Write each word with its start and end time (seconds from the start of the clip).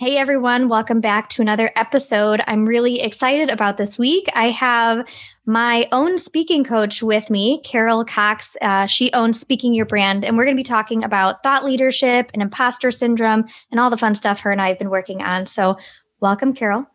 Hey 0.00 0.16
everyone, 0.16 0.68
welcome 0.68 1.00
back 1.00 1.28
to 1.30 1.42
another 1.42 1.72
episode. 1.74 2.40
I'm 2.46 2.66
really 2.66 3.00
excited 3.00 3.50
about 3.50 3.78
this 3.78 3.98
week. 3.98 4.28
I 4.32 4.50
have 4.50 5.04
my 5.44 5.88
own 5.90 6.20
speaking 6.20 6.62
coach 6.62 7.02
with 7.02 7.28
me, 7.30 7.60
Carol 7.64 8.04
Cox. 8.04 8.56
Uh, 8.62 8.86
she 8.86 9.12
owns 9.12 9.40
Speaking 9.40 9.74
Your 9.74 9.86
Brand, 9.86 10.24
and 10.24 10.36
we're 10.36 10.44
going 10.44 10.56
to 10.56 10.60
be 10.60 10.62
talking 10.62 11.02
about 11.02 11.42
thought 11.42 11.64
leadership 11.64 12.30
and 12.32 12.40
imposter 12.40 12.92
syndrome 12.92 13.48
and 13.72 13.80
all 13.80 13.90
the 13.90 13.96
fun 13.96 14.14
stuff 14.14 14.38
her 14.38 14.52
and 14.52 14.62
I 14.62 14.68
have 14.68 14.78
been 14.78 14.88
working 14.88 15.20
on. 15.20 15.48
So, 15.48 15.76
welcome, 16.20 16.54
Carol. 16.54 16.86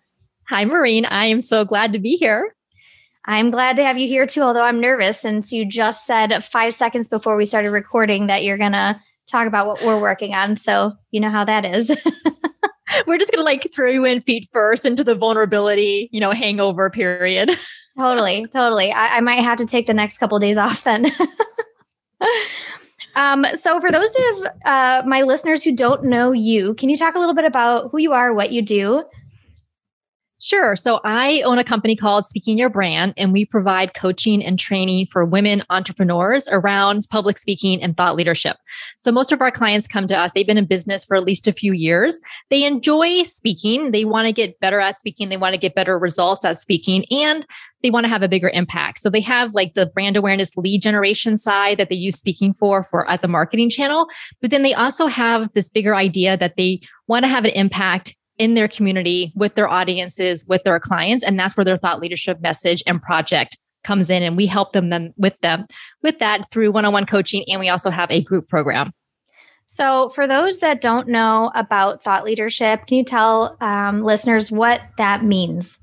Hi, 0.47 0.63
Maureen. 0.63 1.03
I 1.03 1.25
am 1.25 1.41
so 1.41 1.65
glad 1.65 1.91
to 1.91 1.99
be 1.99 2.15
here. 2.15 2.55
I'm 3.25 3.51
glad 3.51 3.75
to 3.75 3.83
have 3.83 3.97
you 3.97 4.07
here 4.07 4.25
too, 4.25 4.43
although 4.43 4.63
I'm 4.63 4.79
nervous 4.79 5.19
since 5.19 5.51
you 5.51 5.65
just 5.65 6.05
said 6.05 6.41
five 6.41 6.73
seconds 6.73 7.09
before 7.09 7.35
we 7.35 7.47
started 7.47 7.71
recording 7.71 8.27
that 8.27 8.45
you're 8.45 8.57
going 8.57 8.71
to 8.71 8.97
talk 9.29 9.45
about 9.45 9.67
what 9.67 9.83
we're 9.83 9.99
working 9.99 10.33
on. 10.33 10.55
So 10.55 10.93
you 11.11 11.19
know 11.19 11.29
how 11.29 11.43
that 11.43 11.65
is. 11.65 11.91
we're 13.07 13.17
just 13.17 13.33
to 13.33 13.41
like 13.41 13.71
throw 13.73 13.89
you 13.89 14.05
in 14.05 14.21
feet 14.21 14.47
first 14.51 14.85
into 14.85 15.03
the 15.03 15.15
vulnerability, 15.15 16.09
you 16.11 16.19
know, 16.19 16.31
hangover 16.31 16.89
period. 16.89 17.51
totally. 17.97 18.45
Totally. 18.47 18.91
I, 18.91 19.17
I, 19.17 19.21
might 19.21 19.39
have 19.39 19.57
to 19.59 19.65
take 19.65 19.87
the 19.87 19.93
next 19.93 20.17
couple 20.17 20.37
of 20.37 20.41
days 20.41 20.57
off 20.57 20.83
then. 20.83 21.05
um, 23.15 23.45
so 23.55 23.79
for 23.79 23.91
those 23.91 24.09
of 24.09 24.47
uh, 24.65 25.03
my 25.05 25.21
listeners 25.21 25.63
who 25.63 25.75
don't 25.75 26.03
know 26.03 26.31
you, 26.31 26.73
can 26.75 26.89
you 26.89 26.97
talk 26.97 27.15
a 27.15 27.19
little 27.19 27.35
bit 27.35 27.45
about 27.45 27.91
who 27.91 27.99
you 27.99 28.13
are, 28.13 28.33
what 28.33 28.51
you 28.51 28.61
do? 28.61 29.03
Sure. 30.45 30.75
So 30.75 30.99
I 31.05 31.41
own 31.45 31.57
a 31.57 31.63
company 31.63 31.95
called 31.95 32.25
Speaking 32.25 32.57
Your 32.57 32.69
Brand, 32.69 33.13
and 33.15 33.31
we 33.31 33.45
provide 33.45 33.93
coaching 33.93 34.43
and 34.43 34.59
training 34.59 35.05
for 35.05 35.23
women 35.23 35.63
entrepreneurs 35.69 36.49
around 36.51 37.07
public 37.09 37.37
speaking 37.37 37.81
and 37.81 37.95
thought 37.95 38.17
leadership. 38.17 38.57
So 38.97 39.09
most 39.09 39.31
of 39.31 39.39
our 39.39 39.51
clients 39.51 39.87
come 39.87 40.05
to 40.07 40.19
us, 40.19 40.33
they've 40.33 40.45
been 40.45 40.57
in 40.57 40.65
business 40.65 41.05
for 41.05 41.15
at 41.15 41.23
least 41.23 41.47
a 41.47 41.53
few 41.53 41.71
years. 41.71 42.19
They 42.49 42.65
enjoy 42.65 43.23
speaking, 43.23 43.91
they 43.91 44.03
want 44.03 44.27
to 44.27 44.33
get 44.33 44.59
better 44.59 44.81
at 44.81 44.97
speaking, 44.97 45.29
they 45.29 45.37
want 45.37 45.53
to 45.53 45.59
get 45.59 45.75
better 45.75 45.97
results 45.97 46.43
at 46.43 46.57
speaking, 46.57 47.05
and 47.09 47.47
they 47.81 47.89
want 47.89 48.03
to 48.03 48.09
have 48.09 48.21
a 48.21 48.27
bigger 48.27 48.49
impact. 48.49 48.99
So 48.99 49.09
they 49.09 49.21
have 49.21 49.53
like 49.53 49.75
the 49.75 49.85
brand 49.85 50.17
awareness 50.17 50.57
lead 50.57 50.81
generation 50.81 51.37
side 51.37 51.77
that 51.77 51.87
they 51.87 51.95
use 51.95 52.19
speaking 52.19 52.53
for 52.53 52.83
for 52.83 53.09
as 53.09 53.23
a 53.23 53.29
marketing 53.29 53.69
channel, 53.69 54.09
but 54.41 54.51
then 54.51 54.63
they 54.63 54.73
also 54.73 55.07
have 55.07 55.53
this 55.53 55.69
bigger 55.69 55.95
idea 55.95 56.35
that 56.35 56.57
they 56.57 56.81
want 57.07 57.23
to 57.23 57.29
have 57.29 57.45
an 57.45 57.51
impact 57.51 58.13
in 58.37 58.53
their 58.55 58.67
community 58.67 59.31
with 59.35 59.55
their 59.55 59.69
audiences, 59.69 60.45
with 60.47 60.63
their 60.63 60.79
clients. 60.79 61.23
And 61.23 61.39
that's 61.39 61.55
where 61.55 61.65
their 61.65 61.77
thought 61.77 61.99
leadership 61.99 62.41
message 62.41 62.83
and 62.87 63.01
project 63.01 63.57
comes 63.83 64.09
in. 64.09 64.23
And 64.23 64.35
we 64.35 64.45
help 64.45 64.73
them 64.73 64.89
then 64.89 65.13
with 65.17 65.39
them 65.41 65.65
with 66.01 66.19
that 66.19 66.49
through 66.51 66.71
one-on-one 66.71 67.05
coaching. 67.05 67.43
And 67.47 67.59
we 67.59 67.69
also 67.69 67.89
have 67.89 68.09
a 68.09 68.21
group 68.21 68.47
program. 68.47 68.91
So, 69.65 70.09
for 70.09 70.27
those 70.27 70.59
that 70.59 70.81
don't 70.81 71.07
know 71.07 71.51
about 71.55 72.03
thought 72.03 72.25
leadership, 72.25 72.85
can 72.85 72.97
you 72.97 73.05
tell 73.05 73.57
um, 73.61 74.03
listeners 74.03 74.51
what 74.51 74.81
that 74.97 75.23
means? 75.23 75.79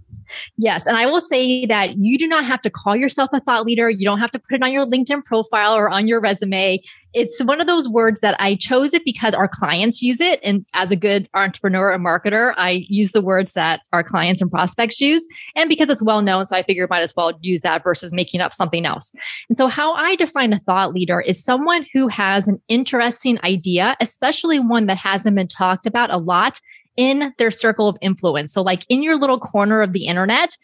Yes. 0.57 0.87
And 0.87 0.97
I 0.97 1.07
will 1.07 1.21
say 1.21 1.67
that 1.67 1.97
you 1.99 2.19
do 2.19 2.27
not 2.27 2.45
have 2.45 2.61
to 2.63 2.71
call 2.71 2.97
yourself 2.97 3.31
a 3.33 3.41
thought 3.41 3.65
leader. 3.65 3.91
You 3.91 4.05
don't 4.05 4.19
have 4.19 4.31
to 4.33 4.39
put 4.39 4.55
it 4.55 4.63
on 4.63 4.73
your 4.73 4.87
LinkedIn 4.87 5.25
profile 5.25 5.75
or 5.75 5.89
on 5.89 6.09
your 6.09 6.21
resume. 6.21 6.81
It's 7.13 7.43
one 7.43 7.61
of 7.61 7.67
those 7.67 7.89
words 7.89 8.21
that 8.21 8.37
I 8.39 8.55
chose 8.55 8.95
it 8.95 9.05
because 9.05 9.35
our 9.35 9.49
clients 9.49 10.01
use 10.01 10.21
it. 10.21 10.39
And 10.45 10.65
as 10.75 10.91
a 10.91 10.97
good 10.97 11.29
entrepreneur 11.35 11.91
and 11.91 12.05
marketer, 12.05 12.55
I 12.57 12.87
use 12.89 13.13
the 13.13 13.21
words 13.21 13.55
that 13.55 13.81
our 13.93 14.05
clients 14.05 14.41
and 14.41 14.51
prospects 14.51 15.01
use. 15.01 15.27
And 15.57 15.69
because 15.69 15.91
it's 15.91 16.03
well 16.03 16.23
known, 16.23 16.47
so 16.47 16.57
I 16.57 16.63
figured 16.63 16.91
might 16.91 17.03
as 17.03 17.15
well 17.17 17.33
use 17.41 17.63
that 17.63 17.83
versus 17.83 18.13
making 18.13 18.41
up 18.41 18.55
something 18.55 18.87
else. 18.87 19.13
And 19.49 19.57
so, 19.57 19.67
how 19.67 19.93
I 19.95 20.17
define 20.17 20.53
a 20.53 20.59
thought 20.59 20.95
leader 20.95 21.21
is 21.21 21.43
someone 21.43 21.87
who 21.93 22.09
has 22.09 22.47
an 22.47 22.61
interesting 22.69 23.39
idea, 23.43 23.97
especially 24.01 24.59
one 24.61 24.87
that 24.87 24.99
hasn't 24.99 25.37
been 25.37 25.49
talked 25.49 25.87
about 25.87 26.13
a 26.13 26.19
lot 26.19 26.61
in 27.01 27.33
their 27.39 27.51
circle 27.51 27.89
of 27.89 27.97
influence. 28.03 28.53
So, 28.53 28.61
like 28.61 28.85
in 28.91 29.03
your 29.03 29.17
little 29.17 29.41
corner 29.41 29.81
of 29.81 29.95
the 29.95 30.05
internet, 30.05 30.55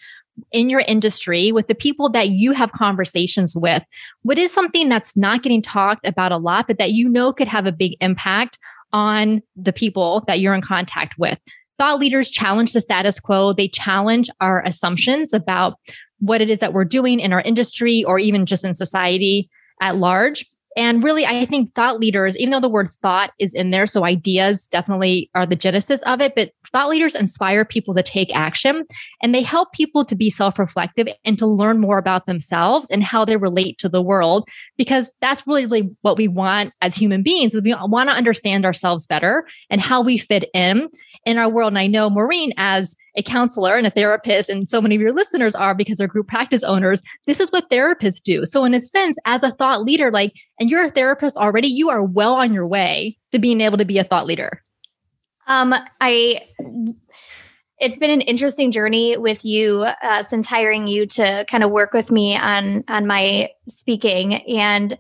in 0.53 0.69
your 0.69 0.81
industry, 0.81 1.51
with 1.51 1.67
the 1.67 1.75
people 1.75 2.11
that 2.11 2.29
you 2.29 2.53
have 2.53 2.73
conversations 2.73 3.57
with, 3.57 3.83
what 4.21 4.37
is 4.37 4.53
something 4.53 4.91
that's 4.91 5.17
not 5.17 5.43
getting 5.43 5.63
talked 5.63 6.07
about 6.07 6.33
a 6.33 6.37
lot, 6.37 6.67
but 6.67 6.77
that 6.77 6.93
you 6.93 7.09
know 7.09 7.33
could 7.33 7.49
have 7.49 7.65
a 7.65 7.73
big 7.73 7.97
impact 8.03 8.59
on 8.93 9.43
the 9.57 9.73
people 9.73 10.25
that 10.27 10.39
you're 10.39 10.55
in 10.55 10.61
contact 10.61 11.15
with? 11.17 11.41
Thought 11.79 12.01
leaders 12.01 12.29
challenge 12.29 12.75
the 12.75 12.83
status 12.83 13.19
quo. 13.19 13.55
They 13.55 13.69
challenge 13.69 14.29
our 14.43 14.63
assumptions 14.67 15.33
about 15.33 15.79
what 16.19 16.43
it 16.43 16.51
is 16.51 16.59
that 16.59 16.75
we're 16.75 16.85
doing 16.85 17.19
in 17.19 17.33
our 17.33 17.41
industry 17.41 18.05
or 18.05 18.19
even 18.19 18.45
just 18.45 18.63
in 18.63 18.75
society 18.75 19.49
at 19.81 19.97
large. 19.97 20.45
And 20.77 21.03
really, 21.03 21.25
I 21.25 21.47
think 21.47 21.75
thought 21.75 21.99
leaders, 21.99 22.37
even 22.37 22.51
though 22.51 22.61
the 22.61 22.69
word 22.69 22.91
thought 22.91 23.33
is 23.39 23.55
in 23.55 23.71
there, 23.71 23.87
so 23.87 24.05
ideas 24.05 24.67
definitely 24.67 25.31
are 25.35 25.47
the 25.47 25.57
genesis 25.57 26.03
of 26.03 26.21
it, 26.21 26.35
but 26.35 26.53
thought 26.71 26.89
leaders 26.89 27.15
inspire 27.15 27.65
people 27.65 27.95
to 27.95 28.03
take 28.03 28.35
action 28.35 28.85
and 29.23 29.35
they 29.35 29.43
help 29.43 29.73
people 29.73 30.05
to 30.05 30.15
be 30.15 30.29
self 30.29 30.59
reflective 30.59 31.09
and 31.25 31.39
to 31.39 31.47
learn 31.47 31.81
more 31.81 31.99
about 31.99 32.27
themselves 32.27 32.91
and 32.91 33.03
how 33.03 33.25
they 33.25 33.37
relate 33.37 33.79
to 33.79 33.89
the 33.89 34.03
world, 34.03 34.49
because 34.77 35.15
that's 35.21 35.47
really, 35.47 35.65
really 35.65 35.91
what 36.03 36.19
we 36.19 36.29
want 36.29 36.73
as 36.83 36.95
human 36.95 37.23
beings. 37.23 37.55
We 37.55 37.75
want 37.75 38.11
to 38.11 38.17
understand 38.17 38.67
ourselves 38.67 39.07
better 39.07 39.47
and 39.71 39.81
how 39.81 40.03
we 40.03 40.19
fit 40.19 40.51
in 40.53 40.91
in 41.25 41.39
our 41.39 41.49
world. 41.49 41.73
And 41.73 41.79
I 41.79 41.87
know 41.87 42.11
Maureen, 42.11 42.53
as 42.57 42.95
a 43.17 43.23
counselor 43.23 43.77
and 43.77 43.87
a 43.87 43.91
therapist, 43.91 44.49
and 44.49 44.69
so 44.69 44.81
many 44.81 44.95
of 44.95 45.01
your 45.01 45.13
listeners 45.13 45.55
are 45.55 45.75
because 45.75 45.99
they're 45.99 46.07
group 46.07 46.29
practice 46.29 46.63
owners. 46.63 47.03
This 47.27 47.41
is 47.41 47.51
what 47.51 47.71
therapists 47.71 48.23
do. 48.23 48.45
So, 48.45 48.65
in 48.65 48.75
a 48.75 48.81
sense, 48.81 49.17
as 49.25 49.43
a 49.43 49.51
thought 49.53 49.83
leader, 49.83 50.11
like, 50.11 50.35
and 50.61 50.66
you're 50.69 50.85
a 50.85 50.91
therapist 50.91 51.37
already, 51.37 51.69
you 51.69 51.91
are 51.91 52.03
well 52.03 52.35
on 52.35 52.53
your 52.53 52.67
way 52.67 53.19
to 53.33 53.39
being 53.39 53.61
able 53.61 53.79
to 53.79 53.85
be 53.85 53.99
a 53.99 54.05
thought 54.05 54.27
leader. 54.27 54.63
Um, 55.47 55.75
I 56.01 56.43
it's 57.79 57.99
been 57.99 58.11
an 58.11 58.23
interesting 58.23 58.71
journey 58.73 59.17
with 59.19 59.45
you 59.45 59.85
uh, 60.03 60.25
since 60.25 60.49
hiring 60.49 60.87
you 60.87 61.07
to 61.07 61.45
kind 61.49 61.63
of 61.63 61.71
work 61.71 61.93
with 61.93 62.11
me 62.11 62.37
on 62.37 62.85
on 62.89 63.07
my 63.07 63.51
speaking 63.69 64.35
and 64.49 64.99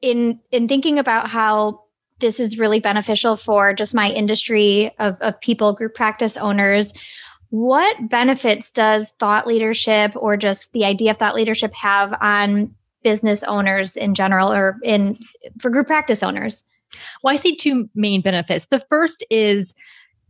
in 0.00 0.40
in 0.50 0.68
thinking 0.68 0.98
about 0.98 1.28
how 1.28 1.80
this 2.18 2.38
is 2.38 2.58
really 2.58 2.80
beneficial 2.80 3.36
for 3.36 3.72
just 3.72 3.94
my 3.94 4.08
industry 4.10 4.92
of, 4.98 5.20
of 5.20 5.40
people 5.40 5.72
group 5.72 5.94
practice 5.94 6.36
owners 6.36 6.92
what 7.50 8.08
benefits 8.08 8.70
does 8.70 9.12
thought 9.18 9.46
leadership 9.46 10.12
or 10.16 10.36
just 10.36 10.72
the 10.72 10.84
idea 10.84 11.10
of 11.10 11.18
thought 11.18 11.34
leadership 11.34 11.72
have 11.74 12.16
on 12.20 12.74
business 13.02 13.42
owners 13.44 13.96
in 13.96 14.14
general 14.14 14.52
or 14.52 14.78
in 14.82 15.18
for 15.60 15.70
group 15.70 15.86
practice 15.86 16.22
owners? 16.22 16.62
Well, 17.22 17.32
I 17.32 17.36
see 17.36 17.56
two 17.56 17.88
main 17.94 18.20
benefits. 18.20 18.66
The 18.66 18.84
first 18.88 19.24
is 19.30 19.74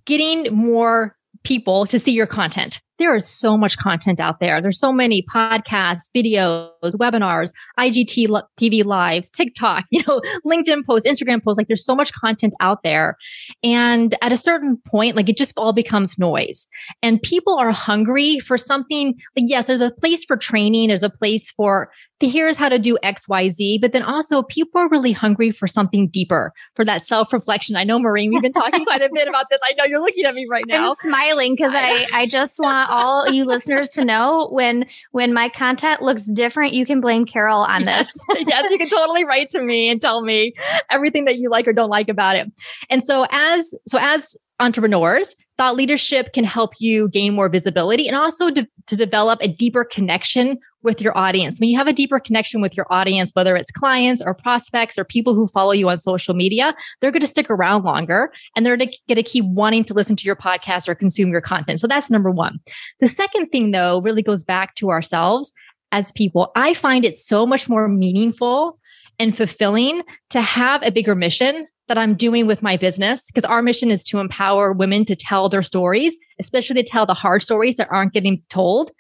getting 0.04 0.54
more 0.54 1.16
people 1.42 1.86
to 1.86 1.98
see 1.98 2.12
your 2.12 2.26
content. 2.26 2.80
There 2.98 3.16
is 3.16 3.28
so 3.28 3.56
much 3.56 3.78
content 3.78 4.20
out 4.20 4.40
there. 4.40 4.60
There's 4.60 4.78
so 4.78 4.92
many 4.92 5.24
podcasts, 5.24 6.08
videos, 6.14 6.71
webinars, 6.82 7.52
IGTV 7.78 8.84
lives, 8.84 9.30
TikTok, 9.30 9.84
you 9.90 10.02
know, 10.06 10.20
LinkedIn 10.46 10.84
posts, 10.84 11.08
Instagram 11.08 11.42
posts. 11.42 11.58
Like 11.58 11.68
there's 11.68 11.84
so 11.84 11.94
much 11.94 12.12
content 12.12 12.54
out 12.60 12.82
there. 12.82 13.16
And 13.62 14.14
at 14.22 14.32
a 14.32 14.36
certain 14.36 14.76
point, 14.86 15.16
like 15.16 15.28
it 15.28 15.36
just 15.36 15.52
all 15.56 15.72
becomes 15.72 16.18
noise. 16.18 16.68
And 17.02 17.22
people 17.22 17.56
are 17.56 17.70
hungry 17.70 18.38
for 18.40 18.58
something 18.58 19.14
like, 19.36 19.46
yes, 19.48 19.66
there's 19.66 19.80
a 19.80 19.90
place 19.90 20.24
for 20.24 20.36
training, 20.36 20.88
there's 20.88 21.02
a 21.02 21.10
place 21.10 21.50
for 21.50 21.90
here's 22.28 22.56
how 22.56 22.68
to 22.68 22.78
do 22.78 22.98
XYZ. 23.02 23.80
But 23.80 23.92
then 23.92 24.02
also, 24.02 24.42
people 24.42 24.80
are 24.80 24.88
really 24.88 25.12
hungry 25.12 25.50
for 25.50 25.66
something 25.66 26.08
deeper, 26.08 26.52
for 26.74 26.84
that 26.84 27.04
self 27.04 27.32
reflection. 27.32 27.76
I 27.76 27.84
know, 27.84 27.98
Maureen, 27.98 28.30
we've 28.32 28.42
been 28.42 28.52
talking 28.52 28.84
quite 28.84 29.02
a 29.02 29.10
bit 29.12 29.28
about 29.28 29.46
this. 29.50 29.60
I 29.62 29.74
know 29.74 29.84
you're 29.84 30.00
looking 30.00 30.24
at 30.24 30.34
me 30.34 30.46
right 30.48 30.64
now. 30.66 30.90
I'm 31.02 31.10
smiling 31.10 31.54
because 31.54 31.72
I, 31.74 32.06
I 32.12 32.26
just 32.26 32.58
want 32.58 32.90
all 32.90 33.30
you 33.30 33.44
listeners 33.44 33.90
to 33.90 34.04
know 34.04 34.48
when 34.50 34.86
when 35.12 35.32
my 35.32 35.48
content 35.48 36.02
looks 36.02 36.24
different, 36.24 36.71
you 36.72 36.86
can 36.86 37.00
blame 37.00 37.24
Carol 37.24 37.60
on 37.60 37.84
this. 37.84 38.12
Yes, 38.28 38.44
yes 38.48 38.70
you 38.70 38.78
can 38.78 38.88
totally 38.88 39.24
write 39.24 39.50
to 39.50 39.62
me 39.62 39.88
and 39.88 40.00
tell 40.00 40.22
me 40.22 40.54
everything 40.90 41.24
that 41.26 41.38
you 41.38 41.50
like 41.50 41.66
or 41.66 41.72
don't 41.72 41.90
like 41.90 42.08
about 42.08 42.36
it. 42.36 42.50
And 42.90 43.04
so 43.04 43.26
as 43.30 43.74
so 43.88 43.98
as 44.00 44.36
entrepreneurs, 44.60 45.34
thought 45.58 45.76
leadership 45.76 46.32
can 46.32 46.44
help 46.44 46.72
you 46.78 47.08
gain 47.08 47.34
more 47.34 47.48
visibility 47.48 48.06
and 48.06 48.16
also 48.16 48.50
to, 48.50 48.66
to 48.86 48.96
develop 48.96 49.40
a 49.42 49.48
deeper 49.48 49.84
connection 49.84 50.58
with 50.82 51.00
your 51.00 51.16
audience. 51.16 51.60
When 51.60 51.68
you 51.68 51.78
have 51.78 51.86
a 51.86 51.92
deeper 51.92 52.18
connection 52.18 52.60
with 52.60 52.76
your 52.76 52.86
audience, 52.90 53.30
whether 53.34 53.54
it's 53.56 53.70
clients 53.70 54.20
or 54.20 54.34
prospects 54.34 54.98
or 54.98 55.04
people 55.04 55.34
who 55.34 55.46
follow 55.46 55.72
you 55.72 55.88
on 55.88 55.98
social 55.98 56.34
media, 56.34 56.74
they're 57.00 57.10
going 57.10 57.20
to 57.20 57.26
stick 57.26 57.50
around 57.50 57.84
longer 57.84 58.32
and 58.56 58.64
they're 58.64 58.76
going 58.76 58.90
to 59.08 59.22
keep 59.22 59.44
wanting 59.44 59.84
to 59.84 59.94
listen 59.94 60.16
to 60.16 60.24
your 60.24 60.36
podcast 60.36 60.88
or 60.88 60.94
consume 60.94 61.30
your 61.30 61.40
content. 61.40 61.78
So 61.78 61.86
that's 61.86 62.10
number 62.10 62.30
one. 62.30 62.58
The 63.00 63.08
second 63.08 63.48
thing, 63.50 63.70
though, 63.70 64.00
really 64.00 64.22
goes 64.22 64.42
back 64.42 64.74
to 64.76 64.90
ourselves 64.90 65.52
as 65.92 66.10
people. 66.12 66.50
I 66.56 66.74
find 66.74 67.04
it 67.04 67.14
so 67.16 67.46
much 67.46 67.68
more 67.68 67.86
meaningful 67.86 68.78
and 69.18 69.36
fulfilling 69.36 70.02
to 70.30 70.40
have 70.40 70.84
a 70.84 70.90
bigger 70.90 71.14
mission 71.14 71.68
that 71.88 71.98
I'm 71.98 72.14
doing 72.14 72.46
with 72.46 72.62
my 72.62 72.76
business 72.76 73.26
because 73.26 73.44
our 73.44 73.62
mission 73.62 73.90
is 73.90 74.02
to 74.04 74.18
empower 74.18 74.72
women 74.72 75.04
to 75.04 75.14
tell 75.14 75.48
their 75.48 75.62
stories, 75.62 76.16
especially 76.40 76.82
to 76.82 76.88
tell 76.88 77.06
the 77.06 77.14
hard 77.14 77.42
stories 77.42 77.76
that 77.76 77.88
aren't 77.90 78.14
getting 78.14 78.42
told 78.48 78.90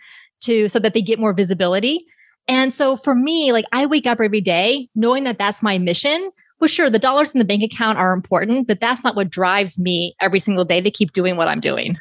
to 0.42 0.68
so 0.68 0.78
that 0.78 0.92
they 0.92 1.02
get 1.02 1.18
more 1.18 1.32
visibility. 1.32 2.04
And 2.48 2.74
so 2.74 2.96
for 2.96 3.14
me, 3.14 3.52
like 3.52 3.64
I 3.72 3.86
wake 3.86 4.06
up 4.06 4.20
every 4.20 4.40
day 4.40 4.88
knowing 4.94 5.24
that 5.24 5.38
that's 5.38 5.62
my 5.62 5.78
mission. 5.78 6.30
Well, 6.60 6.68
sure, 6.68 6.90
the 6.90 6.98
dollars 6.98 7.32
in 7.32 7.38
the 7.38 7.44
bank 7.44 7.62
account 7.62 7.98
are 7.98 8.12
important, 8.12 8.68
but 8.68 8.80
that's 8.80 9.02
not 9.02 9.16
what 9.16 9.30
drives 9.30 9.78
me 9.78 10.14
every 10.20 10.38
single 10.38 10.64
day 10.64 10.80
to 10.80 10.90
keep 10.90 11.12
doing 11.12 11.36
what 11.36 11.48
I'm 11.48 11.60
doing. 11.60 11.96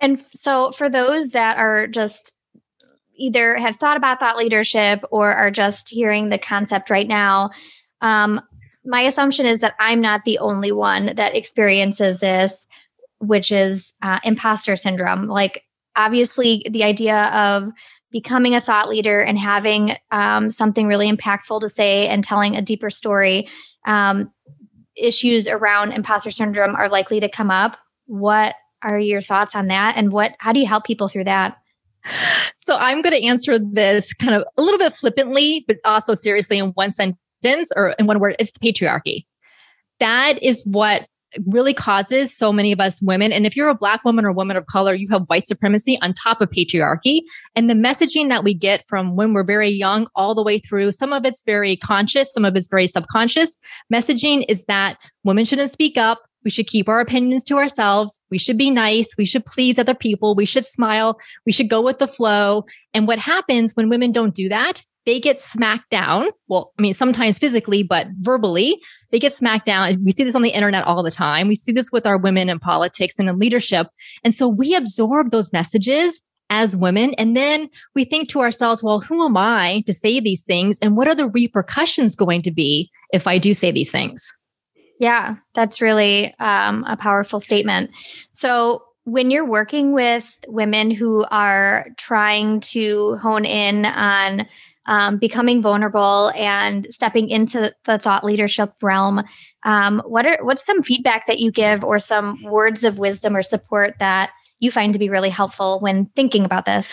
And 0.00 0.20
so 0.34 0.72
for 0.72 0.90
those 0.90 1.30
that 1.30 1.56
are 1.56 1.86
just 1.86 2.34
either 3.16 3.56
have 3.56 3.76
thought 3.76 3.96
about 3.96 4.20
thought 4.20 4.36
leadership 4.36 5.00
or 5.10 5.32
are 5.32 5.50
just 5.50 5.88
hearing 5.88 6.28
the 6.28 6.38
concept 6.38 6.90
right 6.90 7.08
now, 7.08 7.50
um, 8.00 8.40
my 8.84 9.00
assumption 9.00 9.46
is 9.46 9.60
that 9.60 9.74
I'm 9.80 10.00
not 10.00 10.24
the 10.24 10.38
only 10.38 10.72
one 10.72 11.14
that 11.16 11.36
experiences 11.36 12.20
this, 12.20 12.68
which 13.18 13.50
is 13.50 13.92
uh, 14.02 14.20
imposter 14.22 14.76
syndrome. 14.76 15.24
Like, 15.24 15.64
obviously, 15.96 16.64
the 16.70 16.84
idea 16.84 17.22
of 17.32 17.70
becoming 18.12 18.54
a 18.54 18.60
thought 18.60 18.88
leader 18.88 19.20
and 19.20 19.38
having 19.38 19.96
um, 20.12 20.50
something 20.50 20.86
really 20.86 21.10
impactful 21.10 21.60
to 21.60 21.68
say 21.68 22.06
and 22.08 22.22
telling 22.22 22.56
a 22.56 22.62
deeper 22.62 22.90
story, 22.90 23.48
um, 23.86 24.30
issues 24.96 25.48
around 25.48 25.92
imposter 25.92 26.30
syndrome 26.30 26.74
are 26.76 26.88
likely 26.88 27.20
to 27.20 27.28
come 27.28 27.50
up. 27.50 27.76
What 28.06 28.54
are 28.82 28.98
your 28.98 29.20
thoughts 29.20 29.54
on 29.54 29.68
that? 29.68 29.96
And 29.96 30.12
what, 30.12 30.34
how 30.38 30.52
do 30.52 30.60
you 30.60 30.66
help 30.66 30.84
people 30.84 31.08
through 31.08 31.24
that? 31.24 31.56
So 32.58 32.76
I'm 32.76 33.02
going 33.02 33.20
to 33.20 33.26
answer 33.26 33.58
this 33.58 34.12
kind 34.12 34.34
of 34.34 34.44
a 34.56 34.62
little 34.62 34.78
bit 34.78 34.92
flippantly, 34.94 35.64
but 35.66 35.78
also 35.84 36.14
seriously 36.14 36.58
in 36.58 36.68
one 36.70 36.90
sentence 36.90 37.70
or 37.76 37.90
in 37.98 38.06
one 38.06 38.20
word, 38.20 38.36
it's 38.38 38.52
the 38.52 38.58
patriarchy. 38.60 39.24
That 39.98 40.42
is 40.42 40.64
what 40.66 41.06
really 41.46 41.74
causes 41.74 42.34
so 42.36 42.52
many 42.52 42.72
of 42.72 42.80
us 42.80 43.02
women. 43.02 43.32
And 43.32 43.46
if 43.46 43.56
you're 43.56 43.68
a 43.68 43.74
black 43.74 44.04
woman 44.04 44.24
or 44.24 44.32
woman 44.32 44.56
of 44.56 44.66
color, 44.66 44.94
you 44.94 45.08
have 45.10 45.22
white 45.26 45.46
supremacy 45.46 45.98
on 46.00 46.14
top 46.14 46.40
of 46.40 46.50
patriarchy. 46.50 47.20
And 47.54 47.68
the 47.68 47.74
messaging 47.74 48.28
that 48.28 48.44
we 48.44 48.54
get 48.54 48.86
from 48.86 49.16
when 49.16 49.32
we're 49.32 49.44
very 49.44 49.68
young 49.68 50.06
all 50.14 50.34
the 50.34 50.42
way 50.42 50.58
through, 50.58 50.92
some 50.92 51.12
of 51.12 51.26
it's 51.26 51.42
very 51.44 51.76
conscious, 51.76 52.32
some 52.32 52.44
of 52.44 52.56
it's 52.56 52.68
very 52.68 52.86
subconscious. 52.86 53.56
Messaging 53.92 54.44
is 54.48 54.64
that 54.64 54.98
women 55.24 55.44
shouldn't 55.44 55.70
speak 55.70 55.98
up. 55.98 56.22
We 56.46 56.50
should 56.50 56.68
keep 56.68 56.88
our 56.88 57.00
opinions 57.00 57.42
to 57.44 57.58
ourselves. 57.58 58.20
We 58.30 58.38
should 58.38 58.56
be 58.56 58.70
nice. 58.70 59.16
We 59.18 59.26
should 59.26 59.44
please 59.44 59.80
other 59.80 59.94
people. 59.94 60.36
We 60.36 60.46
should 60.46 60.64
smile. 60.64 61.18
We 61.44 61.50
should 61.50 61.68
go 61.68 61.82
with 61.82 61.98
the 61.98 62.06
flow. 62.06 62.66
And 62.94 63.08
what 63.08 63.18
happens 63.18 63.72
when 63.74 63.88
women 63.88 64.12
don't 64.12 64.32
do 64.32 64.48
that? 64.48 64.80
they 65.06 65.20
get 65.20 65.40
smacked 65.40 65.88
down. 65.90 66.28
Well, 66.48 66.72
I 66.78 66.82
mean, 66.82 66.92
sometimes 66.92 67.38
physically, 67.38 67.84
but 67.84 68.08
verbally, 68.18 68.82
they 69.12 69.20
get 69.20 69.32
smacked 69.32 69.64
down. 69.64 70.02
We 70.04 70.10
see 70.10 70.24
this 70.24 70.34
on 70.34 70.42
the 70.42 70.50
internet 70.50 70.84
all 70.84 71.02
the 71.04 71.12
time. 71.12 71.46
We 71.46 71.54
see 71.54 71.70
this 71.70 71.92
with 71.92 72.06
our 72.06 72.18
women 72.18 72.48
in 72.48 72.58
politics 72.58 73.14
and 73.18 73.28
in 73.28 73.38
leadership. 73.38 73.86
And 74.24 74.34
so 74.34 74.48
we 74.48 74.74
absorb 74.74 75.30
those 75.30 75.52
messages 75.52 76.20
as 76.50 76.76
women. 76.76 77.14
And 77.14 77.36
then 77.36 77.68
we 77.94 78.04
think 78.04 78.28
to 78.30 78.40
ourselves, 78.40 78.82
well, 78.82 79.00
who 79.00 79.24
am 79.24 79.36
I 79.36 79.84
to 79.86 79.94
say 79.94 80.18
these 80.18 80.44
things? 80.44 80.76
And 80.80 80.96
what 80.96 81.06
are 81.08 81.14
the 81.14 81.28
repercussions 81.28 82.16
going 82.16 82.42
to 82.42 82.50
be 82.50 82.90
if 83.12 83.28
I 83.28 83.38
do 83.38 83.54
say 83.54 83.70
these 83.70 83.92
things? 83.92 84.32
Yeah, 84.98 85.36
that's 85.54 85.80
really 85.80 86.34
um, 86.38 86.84
a 86.86 86.96
powerful 86.96 87.40
statement. 87.40 87.90
So, 88.32 88.82
when 89.04 89.30
you're 89.30 89.46
working 89.46 89.92
with 89.92 90.38
women 90.48 90.90
who 90.90 91.24
are 91.30 91.86
trying 91.96 92.58
to 92.60 93.16
hone 93.18 93.44
in 93.44 93.84
on 93.84 94.48
um, 94.86 95.18
becoming 95.18 95.62
vulnerable 95.62 96.32
and 96.34 96.86
stepping 96.90 97.28
into 97.28 97.72
the 97.84 97.98
thought 97.98 98.24
leadership 98.24 98.72
realm. 98.82 99.22
Um, 99.64 100.00
what 100.06 100.26
are 100.26 100.38
what's 100.42 100.64
some 100.64 100.82
feedback 100.82 101.26
that 101.26 101.38
you 101.40 101.50
give, 101.50 101.84
or 101.84 101.98
some 101.98 102.42
words 102.44 102.84
of 102.84 102.98
wisdom 102.98 103.36
or 103.36 103.42
support 103.42 103.94
that 103.98 104.30
you 104.60 104.70
find 104.70 104.92
to 104.92 104.98
be 104.98 105.10
really 105.10 105.30
helpful 105.30 105.80
when 105.80 106.06
thinking 106.14 106.44
about 106.44 106.64
this? 106.64 106.86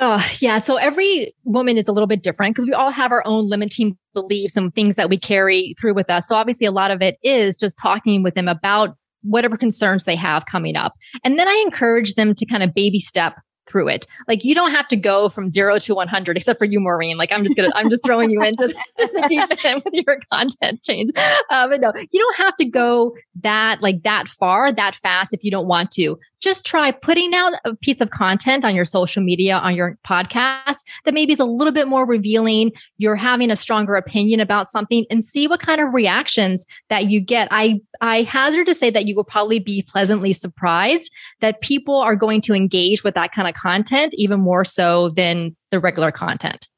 Oh, 0.00 0.24
yeah. 0.40 0.58
So 0.58 0.76
every 0.76 1.34
woman 1.44 1.76
is 1.76 1.88
a 1.88 1.92
little 1.92 2.06
bit 2.06 2.22
different 2.22 2.54
because 2.54 2.66
we 2.66 2.72
all 2.72 2.90
have 2.90 3.10
our 3.10 3.22
own 3.26 3.48
limiting 3.48 3.98
beliefs 4.14 4.56
and 4.56 4.72
things 4.72 4.94
that 4.94 5.10
we 5.10 5.18
carry 5.18 5.74
through 5.80 5.94
with 5.94 6.08
us. 6.08 6.28
So 6.28 6.36
obviously, 6.36 6.66
a 6.66 6.70
lot 6.72 6.92
of 6.92 7.02
it 7.02 7.16
is 7.22 7.56
just 7.56 7.76
talking 7.76 8.22
with 8.22 8.34
them 8.34 8.46
about 8.46 8.96
whatever 9.22 9.56
concerns 9.56 10.04
they 10.04 10.14
have 10.14 10.46
coming 10.46 10.76
up. 10.76 10.94
And 11.24 11.38
then 11.38 11.48
I 11.48 11.64
encourage 11.66 12.14
them 12.14 12.34
to 12.34 12.46
kind 12.46 12.62
of 12.62 12.74
baby 12.74 13.00
step 13.00 13.34
through 13.68 13.88
it. 13.88 14.06
Like 14.26 14.44
you 14.44 14.54
don't 14.54 14.70
have 14.70 14.88
to 14.88 14.96
go 14.96 15.28
from 15.28 15.48
zero 15.48 15.78
to 15.78 15.94
100, 15.94 16.36
except 16.36 16.58
for 16.58 16.64
you, 16.64 16.80
Maureen. 16.80 17.16
Like 17.16 17.32
I'm 17.32 17.44
just 17.44 17.56
gonna, 17.56 17.70
I'm 17.74 17.90
just 17.90 18.04
throwing 18.04 18.30
you 18.30 18.42
into 18.42 18.68
the, 18.68 18.74
the 18.96 19.26
deep 19.28 19.64
end 19.64 19.82
with 19.84 19.94
your 19.94 20.18
content 20.32 20.82
change. 20.82 21.10
Uh, 21.50 21.68
but 21.68 21.80
no, 21.80 21.92
you 22.10 22.20
don't 22.20 22.36
have 22.36 22.56
to 22.56 22.64
go 22.64 23.14
that 23.40 23.82
like 23.82 24.02
that 24.02 24.28
far, 24.28 24.72
that 24.72 24.94
fast 24.94 25.32
if 25.32 25.44
you 25.44 25.50
don't 25.50 25.68
want 25.68 25.90
to. 25.92 26.18
Just 26.40 26.64
try 26.64 26.90
putting 26.90 27.34
out 27.34 27.54
a 27.64 27.74
piece 27.74 28.00
of 28.00 28.10
content 28.10 28.64
on 28.64 28.74
your 28.74 28.84
social 28.84 29.22
media, 29.22 29.56
on 29.56 29.74
your 29.74 29.98
podcast 30.06 30.78
that 31.04 31.14
maybe 31.14 31.32
is 31.32 31.40
a 31.40 31.44
little 31.44 31.72
bit 31.72 31.88
more 31.88 32.06
revealing. 32.06 32.72
You're 32.96 33.16
having 33.16 33.50
a 33.50 33.56
stronger 33.56 33.94
opinion 33.94 34.40
about 34.40 34.70
something, 34.70 35.04
and 35.10 35.24
see 35.24 35.46
what 35.46 35.60
kind 35.60 35.80
of 35.80 35.92
reactions 35.92 36.64
that 36.88 37.08
you 37.08 37.20
get. 37.20 37.48
I 37.50 37.80
I 38.00 38.22
hazard 38.22 38.66
to 38.66 38.74
say 38.74 38.90
that 38.90 39.06
you 39.06 39.16
will 39.16 39.24
probably 39.24 39.58
be 39.58 39.82
pleasantly 39.82 40.32
surprised 40.32 41.10
that 41.40 41.60
people 41.60 41.96
are 41.96 42.16
going 42.16 42.40
to 42.42 42.54
engage 42.54 43.02
with 43.04 43.14
that 43.14 43.32
kind 43.32 43.48
of 43.48 43.54
content 43.60 44.14
even 44.16 44.40
more 44.40 44.64
so 44.64 45.10
than 45.10 45.56
the 45.70 45.80
regular 45.80 46.12
content. 46.12 46.68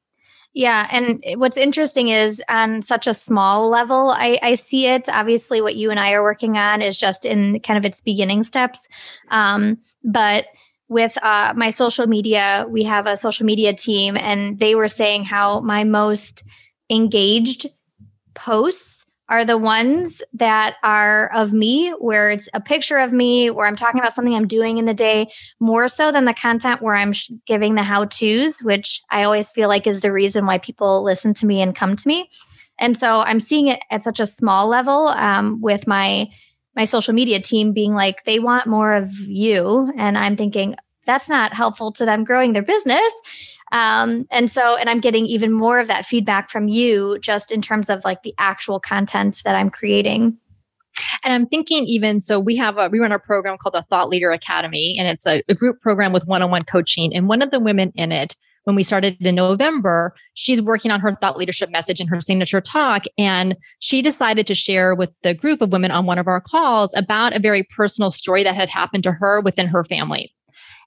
Yeah. 0.52 0.88
And 0.90 1.22
what's 1.40 1.56
interesting 1.56 2.08
is 2.08 2.42
on 2.48 2.82
such 2.82 3.06
a 3.06 3.14
small 3.14 3.70
level, 3.70 4.10
I, 4.10 4.38
I, 4.42 4.56
see 4.56 4.88
it. 4.88 5.08
Obviously, 5.08 5.60
what 5.60 5.76
you 5.76 5.90
and 5.90 6.00
I 6.00 6.12
are 6.12 6.24
working 6.24 6.58
on 6.58 6.82
is 6.82 6.98
just 6.98 7.24
in 7.24 7.60
kind 7.60 7.78
of 7.78 7.84
its 7.84 8.00
beginning 8.00 8.42
steps. 8.42 8.88
Um, 9.30 9.78
but 10.02 10.46
with 10.88 11.16
uh, 11.22 11.52
my 11.54 11.70
social 11.70 12.08
media, 12.08 12.66
we 12.68 12.82
have 12.82 13.06
a 13.06 13.16
social 13.16 13.46
media 13.46 13.72
team, 13.72 14.16
and 14.16 14.58
they 14.58 14.74
were 14.74 14.88
saying 14.88 15.22
how 15.22 15.60
my 15.60 15.84
most 15.84 16.42
engaged 16.90 17.66
posts 18.34 18.89
are 19.30 19.44
the 19.44 19.56
ones 19.56 20.20
that 20.34 20.74
are 20.82 21.32
of 21.32 21.52
me, 21.52 21.90
where 22.00 22.30
it's 22.30 22.48
a 22.52 22.60
picture 22.60 22.98
of 22.98 23.12
me, 23.12 23.48
where 23.48 23.66
I'm 23.66 23.76
talking 23.76 24.00
about 24.00 24.12
something 24.12 24.34
I'm 24.34 24.48
doing 24.48 24.78
in 24.78 24.86
the 24.86 24.94
day, 24.94 25.28
more 25.60 25.88
so 25.88 26.10
than 26.10 26.24
the 26.24 26.34
content 26.34 26.82
where 26.82 26.94
I'm 26.94 27.12
sh- 27.12 27.30
giving 27.46 27.76
the 27.76 27.84
how 27.84 28.06
to's, 28.06 28.60
which 28.60 29.00
I 29.08 29.22
always 29.22 29.52
feel 29.52 29.68
like 29.68 29.86
is 29.86 30.00
the 30.00 30.12
reason 30.12 30.46
why 30.46 30.58
people 30.58 31.04
listen 31.04 31.32
to 31.34 31.46
me 31.46 31.62
and 31.62 31.76
come 31.76 31.94
to 31.94 32.08
me. 32.08 32.28
And 32.80 32.98
so 32.98 33.20
I'm 33.20 33.40
seeing 33.40 33.68
it 33.68 33.80
at 33.90 34.02
such 34.02 34.18
a 34.18 34.26
small 34.26 34.66
level 34.66 35.08
um, 35.08 35.60
with 35.60 35.86
my 35.86 36.28
my 36.76 36.84
social 36.84 37.12
media 37.12 37.40
team 37.40 37.72
being 37.72 37.94
like 37.94 38.24
they 38.24 38.38
want 38.38 38.66
more 38.66 38.94
of 38.94 39.12
you, 39.12 39.92
and 39.96 40.18
I'm 40.18 40.36
thinking 40.36 40.74
that's 41.06 41.28
not 41.28 41.54
helpful 41.54 41.92
to 41.92 42.04
them 42.04 42.24
growing 42.24 42.52
their 42.52 42.62
business. 42.62 43.12
Um, 43.72 44.26
and 44.30 44.50
so, 44.50 44.76
and 44.76 44.88
I'm 44.90 45.00
getting 45.00 45.26
even 45.26 45.52
more 45.52 45.78
of 45.78 45.86
that 45.88 46.06
feedback 46.06 46.50
from 46.50 46.68
you 46.68 47.18
just 47.20 47.52
in 47.52 47.62
terms 47.62 47.88
of 47.88 48.04
like 48.04 48.22
the 48.22 48.34
actual 48.38 48.80
content 48.80 49.42
that 49.44 49.54
I'm 49.54 49.70
creating. 49.70 50.36
And 51.24 51.32
I'm 51.32 51.46
thinking 51.46 51.84
even 51.84 52.20
so 52.20 52.38
we 52.38 52.56
have 52.56 52.76
a 52.76 52.88
we 52.88 52.98
run 52.98 53.12
a 53.12 53.18
program 53.18 53.56
called 53.56 53.74
the 53.74 53.82
Thought 53.82 54.08
Leader 54.08 54.30
Academy 54.32 54.96
and 54.98 55.08
it's 55.08 55.26
a, 55.26 55.42
a 55.48 55.54
group 55.54 55.80
program 55.80 56.12
with 56.12 56.26
one-on-one 56.26 56.64
coaching. 56.64 57.14
And 57.14 57.28
one 57.28 57.42
of 57.42 57.50
the 57.50 57.60
women 57.60 57.92
in 57.94 58.12
it, 58.12 58.34
when 58.64 58.76
we 58.76 58.82
started 58.82 59.16
in 59.20 59.34
November, 59.36 60.14
she's 60.34 60.60
working 60.60 60.90
on 60.90 61.00
her 61.00 61.16
thought 61.20 61.38
leadership 61.38 61.70
message 61.70 62.00
in 62.00 62.06
her 62.08 62.20
signature 62.20 62.60
talk. 62.60 63.04
And 63.16 63.56
she 63.78 64.02
decided 64.02 64.46
to 64.48 64.54
share 64.54 64.94
with 64.94 65.10
the 65.22 65.32
group 65.32 65.62
of 65.62 65.72
women 65.72 65.90
on 65.90 66.06
one 66.06 66.18
of 66.18 66.26
our 66.26 66.40
calls 66.40 66.92
about 66.94 67.34
a 67.34 67.40
very 67.40 67.62
personal 67.62 68.10
story 68.10 68.42
that 68.42 68.54
had 68.54 68.68
happened 68.68 69.04
to 69.04 69.12
her 69.12 69.40
within 69.40 69.68
her 69.68 69.84
family. 69.84 70.34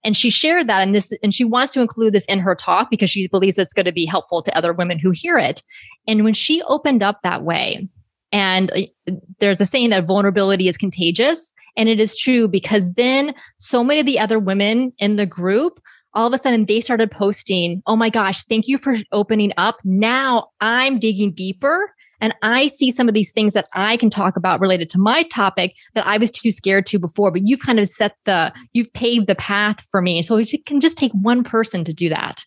And 0.04 0.18
she 0.18 0.30
shared 0.30 0.68
that 0.68 0.82
and 0.82 0.94
this, 0.94 1.14
and 1.24 1.34
she 1.34 1.46
wants 1.46 1.74
to 1.74 1.82
include 1.82 2.14
this 2.14 2.26
in 2.26 2.40
her 2.40 2.56
talk 2.56 2.90
because 2.90 3.10
she 3.10 3.28
believes 3.28 3.58
it's 3.58 3.74
going 3.74 3.86
to 3.86 3.92
be 3.92 4.06
helpful 4.06 4.42
to 4.42 4.58
other 4.58 4.74
women 4.74 5.00
who 5.00 5.12
hear 5.12 5.38
it. 5.38 5.62
And 6.08 6.24
when 6.24 6.34
she 6.34 6.62
opened 6.64 7.04
up 7.04 7.22
that 7.24 7.44
way, 7.44 7.88
and 8.34 8.72
uh, 8.72 9.14
there's 9.40 9.62
a 9.62 9.66
saying 9.66 9.92
that 9.92 10.06
vulnerability 10.06 10.68
is 10.68 10.76
contagious. 10.76 11.54
And 11.78 11.88
it 11.88 12.00
is 12.00 12.18
true 12.18 12.48
because 12.48 12.94
then 12.94 13.34
so 13.58 13.84
many 13.84 14.00
of 14.00 14.06
the 14.06 14.20
other 14.20 14.40
women 14.40 14.92
in 14.98 15.16
the 15.16 15.26
group, 15.26 15.80
all 16.14 16.28
of 16.28 16.34
a 16.34 16.38
sudden 16.38 16.66
they 16.66 16.82
started 16.82 17.10
posting, 17.10 17.82
Oh 17.88 17.96
my 17.96 18.10
gosh, 18.10 18.44
thank 18.44 18.68
you 18.68 18.78
for 18.78 18.96
opening 19.12 19.54
up. 19.58 19.78
Now 19.84 20.50
I'm 20.62 21.00
digging 21.00 21.32
deeper 21.32 21.94
and 22.24 22.34
I 22.42 22.70
see 22.70 22.90
some 22.90 23.10
of 23.10 23.14
these 23.14 23.34
things 23.34 23.52
that 23.52 23.68
I 23.74 23.98
can 23.98 24.10
talk 24.10 24.38
about 24.38 24.62
related 24.62 24.90
to 24.92 24.98
my 24.98 25.24
topic 25.24 25.76
that 25.94 26.08
I 26.08 26.18
was 26.18 26.32
too 26.32 26.52
scared 26.52 26.86
to 26.86 26.98
before, 26.98 27.32
but 27.32 27.46
you've 27.46 27.60
kind 27.60 27.82
of 27.82 27.90
set 27.90 28.16
the, 28.24 28.54
you've 28.72 28.94
paved 28.94 29.28
the 29.28 29.36
path 29.36 29.82
for 29.82 30.02
me. 30.02 30.24
So 30.24 30.38
it 30.38 30.66
can 30.66 30.80
just 30.80 30.98
take 30.98 31.12
one 31.12 31.44
person 31.44 31.84
to 31.84 31.94
do 31.94 32.08
that. 32.08 32.46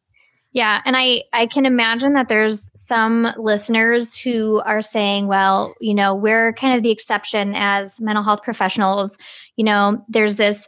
Yeah, 0.52 0.80
and 0.87 0.97
I 0.97 1.25
I 1.35 1.45
can 1.45 1.66
imagine 1.66 2.14
that 2.14 2.28
there's 2.28 2.71
some 2.75 3.28
listeners 3.37 4.16
who 4.16 4.62
are 4.64 4.80
saying, 4.80 5.26
well, 5.26 5.75
you 5.83 5.92
know, 5.92 6.14
we're 6.14 6.54
kind 6.54 6.75
of 6.75 6.83
the 6.83 6.90
exception 6.90 7.52
as 7.54 8.00
mental 8.00 8.25
health 8.25 8.42
professionals. 8.42 9.18
You 9.56 9.64
know, 9.66 10.02
there's 10.09 10.37
this 10.37 10.66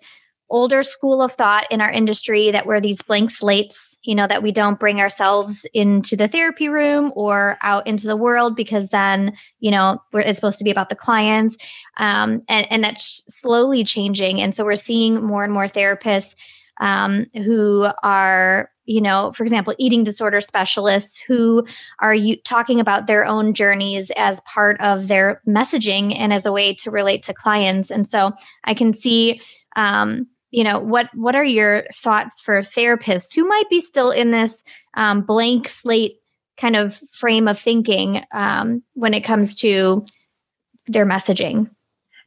older 0.50 0.82
school 0.82 1.22
of 1.22 1.32
thought 1.32 1.64
in 1.70 1.80
our 1.80 1.90
industry 1.90 2.50
that 2.50 2.66
we're 2.66 2.82
these 2.82 3.00
blank 3.00 3.30
slates, 3.30 3.87
you 4.02 4.14
know, 4.14 4.26
that 4.26 4.42
we 4.42 4.52
don't 4.52 4.78
bring 4.78 5.00
ourselves 5.00 5.66
into 5.74 6.16
the 6.16 6.28
therapy 6.28 6.68
room 6.68 7.12
or 7.16 7.58
out 7.62 7.86
into 7.86 8.06
the 8.06 8.16
world 8.16 8.54
because 8.54 8.90
then, 8.90 9.36
you 9.58 9.70
know, 9.70 10.00
it's 10.14 10.36
supposed 10.36 10.58
to 10.58 10.64
be 10.64 10.70
about 10.70 10.88
the 10.88 10.94
clients. 10.94 11.56
Um, 11.96 12.42
and, 12.48 12.66
and 12.70 12.84
that's 12.84 13.24
slowly 13.28 13.84
changing. 13.84 14.40
And 14.40 14.54
so 14.54 14.64
we're 14.64 14.76
seeing 14.76 15.22
more 15.22 15.44
and 15.44 15.52
more 15.52 15.66
therapists 15.66 16.34
um, 16.80 17.26
who 17.34 17.88
are 18.02 18.70
you 18.88 19.02
know, 19.02 19.32
for 19.32 19.42
example, 19.42 19.74
eating 19.78 20.02
disorder 20.02 20.40
specialists 20.40 21.20
who 21.20 21.64
are 22.00 22.14
you, 22.14 22.36
talking 22.42 22.80
about 22.80 23.06
their 23.06 23.24
own 23.24 23.52
journeys 23.52 24.10
as 24.16 24.40
part 24.40 24.80
of 24.80 25.08
their 25.08 25.42
messaging 25.46 26.18
and 26.18 26.32
as 26.32 26.46
a 26.46 26.52
way 26.52 26.72
to 26.72 26.90
relate 26.90 27.22
to 27.24 27.34
clients. 27.34 27.90
And 27.90 28.08
so 28.08 28.32
I 28.64 28.72
can 28.72 28.94
see, 28.94 29.42
um, 29.76 30.26
you 30.50 30.64
know, 30.64 30.78
what 30.78 31.08
what 31.14 31.34
are 31.34 31.44
your 31.44 31.84
thoughts 31.94 32.40
for 32.40 32.60
therapists 32.60 33.34
who 33.34 33.46
might 33.46 33.68
be 33.68 33.80
still 33.80 34.10
in 34.10 34.30
this 34.30 34.62
um, 34.94 35.22
blank 35.22 35.68
slate 35.68 36.16
kind 36.58 36.76
of 36.76 36.96
frame 37.12 37.48
of 37.48 37.58
thinking 37.58 38.22
um, 38.32 38.82
when 38.94 39.14
it 39.14 39.24
comes 39.24 39.56
to 39.60 40.04
their 40.86 41.06
messaging? 41.06 41.70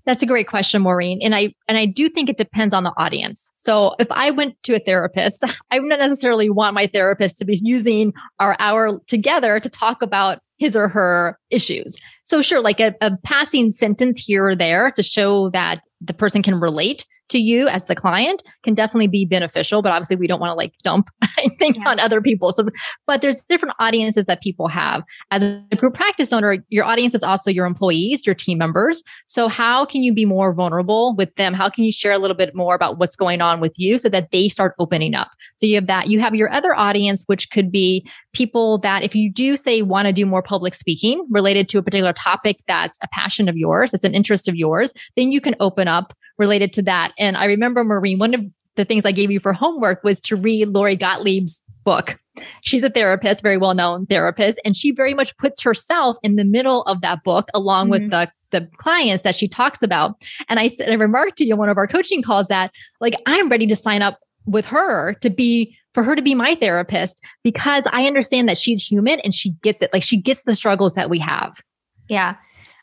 That's 0.05 0.23
a 0.23 0.25
great 0.25 0.47
question, 0.47 0.81
Maureen. 0.81 1.19
And 1.21 1.35
I 1.35 1.53
and 1.67 1.77
I 1.77 1.85
do 1.85 2.09
think 2.09 2.29
it 2.29 2.37
depends 2.37 2.73
on 2.73 2.83
the 2.83 2.93
audience. 2.97 3.51
So 3.55 3.95
if 3.99 4.11
I 4.11 4.31
went 4.31 4.61
to 4.63 4.75
a 4.75 4.79
therapist, 4.79 5.43
I 5.71 5.79
would 5.79 5.89
not 5.89 5.99
necessarily 5.99 6.49
want 6.49 6.73
my 6.73 6.87
therapist 6.87 7.37
to 7.39 7.45
be 7.45 7.59
using 7.61 8.13
our 8.39 8.55
hour 8.59 8.99
together 9.07 9.59
to 9.59 9.69
talk 9.69 10.01
about 10.01 10.39
his 10.57 10.75
or 10.75 10.87
her 10.87 11.39
issues. 11.49 11.97
So 12.23 12.41
sure, 12.41 12.61
like 12.61 12.79
a, 12.79 12.93
a 13.01 13.17
passing 13.23 13.71
sentence 13.71 14.23
here 14.23 14.47
or 14.47 14.55
there 14.55 14.91
to 14.91 15.03
show 15.03 15.49
that 15.51 15.81
the 15.99 16.13
person 16.13 16.41
can 16.41 16.59
relate 16.59 17.05
to 17.31 17.39
you 17.39 17.67
as 17.67 17.85
the 17.85 17.95
client 17.95 18.43
can 18.63 18.73
definitely 18.73 19.07
be 19.07 19.25
beneficial 19.25 19.81
but 19.81 19.91
obviously 19.91 20.15
we 20.15 20.27
don't 20.27 20.39
want 20.39 20.51
to 20.51 20.55
like 20.55 20.73
dump 20.83 21.09
things 21.57 21.77
yeah. 21.77 21.89
on 21.89 21.99
other 21.99 22.21
people. 22.21 22.51
So 22.51 22.67
but 23.07 23.21
there's 23.21 23.41
different 23.43 23.75
audiences 23.79 24.25
that 24.25 24.41
people 24.41 24.67
have. 24.67 25.03
As 25.31 25.43
a 25.71 25.75
group 25.75 25.93
practice 25.93 26.31
owner 26.31 26.57
your 26.69 26.85
audience 26.85 27.15
is 27.15 27.23
also 27.23 27.49
your 27.49 27.65
employees 27.65 28.25
your 28.25 28.35
team 28.35 28.57
members. 28.57 29.03
So 29.25 29.47
how 29.47 29.85
can 29.85 30.03
you 30.03 30.13
be 30.13 30.25
more 30.25 30.53
vulnerable 30.53 31.15
with 31.15 31.35
them? 31.35 31.53
How 31.53 31.69
can 31.69 31.83
you 31.83 31.91
share 31.91 32.11
a 32.11 32.19
little 32.19 32.37
bit 32.37 32.55
more 32.55 32.75
about 32.75 32.97
what's 32.97 33.15
going 33.15 33.41
on 33.41 33.59
with 33.59 33.73
you 33.77 33.97
so 33.97 34.09
that 34.09 34.31
they 34.31 34.49
start 34.49 34.75
opening 34.79 35.15
up? 35.15 35.29
So 35.55 35.65
you 35.65 35.75
have 35.75 35.87
that. 35.87 36.07
You 36.09 36.19
have 36.19 36.35
your 36.35 36.51
other 36.51 36.75
audience 36.75 37.23
which 37.27 37.49
could 37.49 37.71
be 37.71 38.07
people 38.33 38.77
that 38.79 39.03
if 39.03 39.15
you 39.15 39.31
do 39.31 39.55
say 39.55 39.81
want 39.81 40.07
to 40.07 40.13
do 40.13 40.25
more 40.25 40.41
public 40.41 40.73
speaking 40.73 41.25
related 41.29 41.69
to 41.69 41.77
a 41.77 41.83
particular 41.83 42.13
topic 42.13 42.59
that's 42.67 42.97
a 43.01 43.07
passion 43.09 43.47
of 43.47 43.57
yours 43.57 43.91
that's 43.91 44.03
an 44.03 44.13
interest 44.13 44.47
of 44.47 44.55
yours 44.55 44.93
then 45.15 45.31
you 45.31 45.41
can 45.41 45.55
open 45.59 45.87
up 45.87 46.13
related 46.41 46.73
to 46.73 46.81
that. 46.81 47.13
And 47.17 47.37
I 47.37 47.45
remember, 47.45 47.85
Maureen, 47.85 48.19
one 48.19 48.33
of 48.33 48.41
the 48.75 48.83
things 48.83 49.05
I 49.05 49.13
gave 49.13 49.31
you 49.31 49.39
for 49.39 49.53
homework 49.53 50.03
was 50.03 50.19
to 50.21 50.35
read 50.35 50.69
Lori 50.69 50.97
Gottlieb's 50.97 51.61
book. 51.85 52.19
She's 52.61 52.83
a 52.83 52.89
therapist, 52.89 53.43
very 53.43 53.57
well 53.57 53.73
known 53.73 54.05
therapist, 54.07 54.59
and 54.65 54.75
she 54.75 54.91
very 54.91 55.13
much 55.13 55.35
puts 55.37 55.61
herself 55.61 56.17
in 56.23 56.35
the 56.35 56.45
middle 56.45 56.81
of 56.83 57.01
that 57.01 57.23
book 57.23 57.49
along 57.53 57.85
mm-hmm. 57.85 57.91
with 57.91 58.11
the 58.11 58.31
the 58.51 58.69
clients 58.77 59.23
that 59.23 59.35
she 59.35 59.47
talks 59.47 59.81
about. 59.81 60.21
And 60.49 60.59
I 60.59 60.67
said, 60.67 60.89
I 60.89 60.95
remarked 60.95 61.37
to 61.37 61.45
you 61.45 61.53
on 61.53 61.59
one 61.59 61.69
of 61.69 61.77
our 61.77 61.87
coaching 61.87 62.21
calls 62.21 62.49
that 62.49 62.71
like 62.99 63.15
I'm 63.25 63.47
ready 63.47 63.65
to 63.67 63.77
sign 63.77 64.01
up 64.01 64.19
with 64.45 64.65
her 64.65 65.13
to 65.21 65.29
be 65.29 65.77
for 65.93 66.03
her 66.03 66.15
to 66.15 66.21
be 66.21 66.35
my 66.35 66.55
therapist 66.55 67.23
because 67.43 67.87
I 67.91 68.07
understand 68.07 68.49
that 68.49 68.57
she's 68.57 68.81
human 68.83 69.19
and 69.21 69.33
she 69.33 69.51
gets 69.61 69.81
it. 69.81 69.91
Like 69.93 70.03
she 70.03 70.19
gets 70.19 70.43
the 70.43 70.55
struggles 70.55 70.95
that 70.95 71.09
we 71.09 71.19
have. 71.19 71.61
Yeah. 72.09 72.35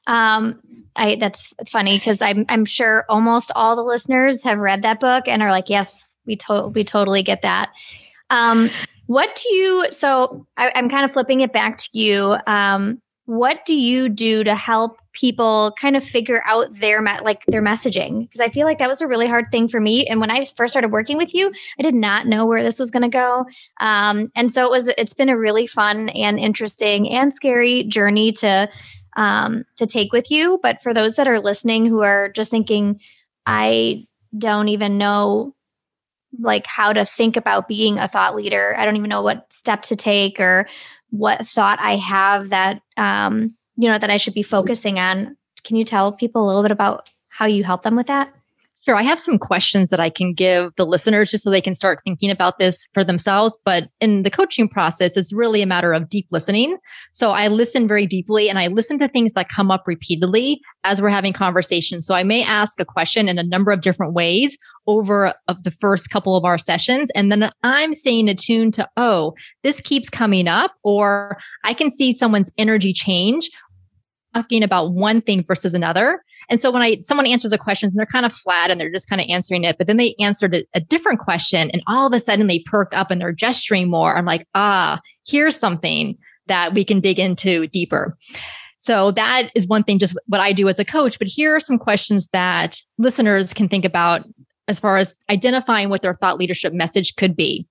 Um, 0.09 0.61
I 0.97 1.17
that's 1.17 1.55
funny 1.69 1.99
because 1.99 2.21
I'm 2.21 2.45
I'm 2.49 2.65
sure 2.65 3.05
almost 3.09 3.53
all 3.55 3.77
the 3.77 3.83
listeners 3.83 4.43
have 4.43 4.59
read 4.59 4.83
that 4.83 5.01
book 5.01 5.29
and 5.29 5.43
are 5.43 5.51
like, 5.51 5.69
yes, 5.69 6.17
we 6.27 6.37
to- 6.37 6.73
we 6.75 6.83
totally 6.85 7.23
get 7.23 7.43
that. 7.43 7.71
Um, 8.31 8.71
what 9.07 9.41
do 9.43 9.55
you? 9.55 9.87
So 9.91 10.47
I, 10.57 10.71
am 10.75 10.89
kind 10.89 11.05
of 11.05 11.13
flipping 11.13 11.41
it 11.41 11.53
back 11.53 11.79
to 11.79 11.89
you. 11.93 12.37
Um, 12.47 13.01
what 13.25 13.65
do 13.67 13.75
you 13.75 14.09
do 14.09 14.43
to 14.43 14.55
help 14.55 15.01
people 15.13 15.75
kind 15.79 15.97
of 15.97 16.05
figure 16.05 16.43
out 16.47 16.73
their 16.73 17.03
me- 17.03 17.21
like 17.23 17.45
their 17.47 17.63
messaging? 17.63 18.23
Because 18.23 18.41
I 18.41 18.49
feel 18.49 18.67
like 18.67 18.79
that 18.79 18.89
was 18.89 19.03
a 19.03 19.07
really 19.07 19.27
hard 19.27 19.47
thing 19.51 19.69
for 19.69 19.81
me. 19.81 20.07
And 20.07 20.19
when 20.19 20.31
I 20.31 20.47
first 20.57 20.73
started 20.73 20.93
working 20.93 21.19
with 21.19 21.35
you, 21.35 21.53
I 21.79 21.83
did 21.83 21.95
not 21.95 22.27
know 22.27 22.47
where 22.47 22.63
this 22.63 22.79
was 22.79 22.91
going 22.91 23.03
to 23.03 23.09
go. 23.09 23.45
Um, 23.81 24.31
and 24.35 24.53
so 24.53 24.65
it 24.65 24.71
was. 24.71 24.89
It's 24.99 25.15
been 25.15 25.29
a 25.29 25.39
really 25.39 25.67
fun 25.67 26.09
and 26.11 26.39
interesting 26.39 27.11
and 27.11 27.35
scary 27.35 27.85
journey 27.85 28.33
to 28.33 28.69
um, 29.19 29.65
to 29.77 29.85
take 29.85 30.13
with 30.13 30.31
you. 30.31 30.61
But 30.63 30.81
for 30.81 30.95
those 30.95 31.17
that 31.17 31.27
are 31.27 31.41
listening 31.41 31.85
who 31.85 32.03
are 32.03 32.31
just 32.31 32.51
thinking, 32.53 33.01
I 33.45 34.05
don't 34.37 34.69
even 34.69 34.97
know 34.97 35.55
like 36.39 36.67
how 36.67 36.93
to 36.93 37.05
think 37.05 37.37
about 37.37 37.67
being 37.67 37.99
a 37.99 38.07
thought 38.07 38.37
leader. 38.37 38.75
I 38.79 38.85
don't 38.85 38.97
even 38.97 39.11
know 39.11 39.23
what 39.23 39.53
step 39.53 39.83
to 39.83 39.97
take 39.97 40.39
or 40.39 40.69
what 41.11 41.47
thought 41.49 41.81
I 41.81 41.97
have 41.97 42.51
that 42.51 42.81
um, 42.97 43.55
you 43.77 43.91
know 43.91 43.99
that 43.99 44.11
I 44.11 44.19
should 44.19 44.35
be 44.35 44.43
focusing 44.45 45.01
on. 45.01 45.37
Can 45.65 45.77
you 45.77 45.85
tell 45.85 46.13
people 46.13 46.45
a 46.45 46.47
little 46.47 46.63
bit 46.63 46.71
about 46.71 47.11
how 47.29 47.47
you 47.47 47.65
help 47.65 47.83
them 47.83 47.97
with 47.97 48.07
that? 48.07 48.33
Sure. 48.85 48.97
I 48.97 49.03
have 49.03 49.19
some 49.19 49.39
questions 49.39 49.91
that 49.91 50.01
I 50.01 50.09
can 50.09 50.33
give 50.33 50.71
the 50.77 50.87
listeners 50.87 51.31
just 51.31 51.45
so 51.45 51.51
they 51.51 51.61
can 51.61 51.75
start 51.75 51.99
thinking 52.05 52.31
about 52.31 52.59
this 52.59 52.87
for 52.95 53.03
themselves. 53.03 53.59
But 53.65 53.89
in 54.01 54.23
the 54.23 54.31
coaching 54.31 54.69
process, 54.69 55.17
it's 55.17 55.33
really 55.33 55.63
a 55.63 55.67
matter 55.67 55.93
of 55.93 56.09
deep 56.09 56.27
listening. 56.31 56.79
So 57.13 57.33
I 57.33 57.49
listen 57.49 57.89
very 57.89 58.07
deeply 58.07 58.49
and 58.49 58.59
I 58.59 58.69
listen 58.69 58.97
to 58.99 59.09
things 59.09 59.33
that 59.33 59.49
come 59.49 59.71
up 59.71 59.83
repeatedly 59.87 60.61
as 60.85 61.03
we're 61.03 61.09
having 61.09 61.33
conversations. 61.33 62.07
So 62.07 62.15
I 62.15 62.23
may 62.23 62.45
ask 62.45 62.81
a 62.81 62.85
question 62.85 63.29
in 63.29 63.37
a 63.39 63.43
number 63.43 63.73
of 63.73 63.81
different 63.81 64.15
ways 64.15 64.57
over 64.87 65.35
of 65.49 65.63
the 65.65 65.71
first 65.71 66.09
couple 66.09 66.37
of 66.37 66.45
our 66.45 66.57
sessions. 66.57 67.11
And 67.15 67.31
then 67.31 67.51
I'm 67.63 67.95
staying 67.95 68.29
attuned 68.29 68.75
to, 68.75 68.89
oh, 68.97 69.35
this 69.63 69.81
keeps 69.81 70.09
coming 70.09 70.49
up, 70.49 70.73
or 70.83 71.37
I 71.65 71.75
can 71.75 71.91
see 71.91 72.13
someone's 72.15 72.51
energy 72.57 72.93
change 72.95 73.51
talking 74.43 74.63
about 74.63 74.93
one 74.93 75.21
thing 75.21 75.43
versus 75.43 75.75
another. 75.75 76.23
And 76.51 76.61
so 76.61 76.71
when 76.71 76.83
I 76.83 76.99
someone 77.03 77.27
answers 77.27 77.53
a 77.53 77.59
question 77.59 77.89
and 77.89 77.95
they're 77.99 78.07
kind 78.07 78.25
of 78.25 78.33
flat 78.33 78.71
and 78.71 78.81
they're 78.81 78.93
just 78.93 79.09
kind 79.09 79.21
of 79.21 79.27
answering 79.29 79.65
it, 79.65 79.77
but 79.77 79.87
then 79.87 79.97
they 79.97 80.15
answered 80.19 80.55
a, 80.55 80.65
a 80.75 80.81
different 80.81 81.19
question 81.19 81.71
and 81.71 81.83
all 81.87 82.07
of 82.07 82.13
a 82.15 82.21
sudden 82.21 82.47
they 82.47 82.61
perk 82.61 82.97
up 82.97 83.11
and 83.11 83.21
they're 83.21 83.33
gesturing 83.33 83.91
more. 83.91 84.17
I'm 84.17 84.25
like, 84.25 84.47
ah, 84.55 85.01
here's 85.27 85.59
something 85.59 86.17
that 86.47 86.73
we 86.73 86.85
can 86.85 87.01
dig 87.01 87.19
into 87.19 87.67
deeper. 87.67 88.17
So 88.79 89.11
that 89.13 89.51
is 89.55 89.67
one 89.67 89.83
thing, 89.83 89.99
just 89.99 90.17
what 90.27 90.41
I 90.41 90.53
do 90.53 90.69
as 90.69 90.79
a 90.79 90.85
coach. 90.85 91.19
But 91.19 91.29
here 91.29 91.55
are 91.55 91.61
some 91.61 91.79
questions 91.79 92.29
that 92.29 92.81
listeners 92.97 93.53
can 93.53 93.69
think 93.69 93.85
about 93.85 94.25
as 94.69 94.79
far 94.79 94.99
as 94.99 95.17
identifying 95.31 95.89
what 95.89 96.03
their 96.03 96.15
thought 96.15 96.39
leadership 96.39 96.73
message 96.73 97.17
could 97.17 97.35
be 97.35 97.67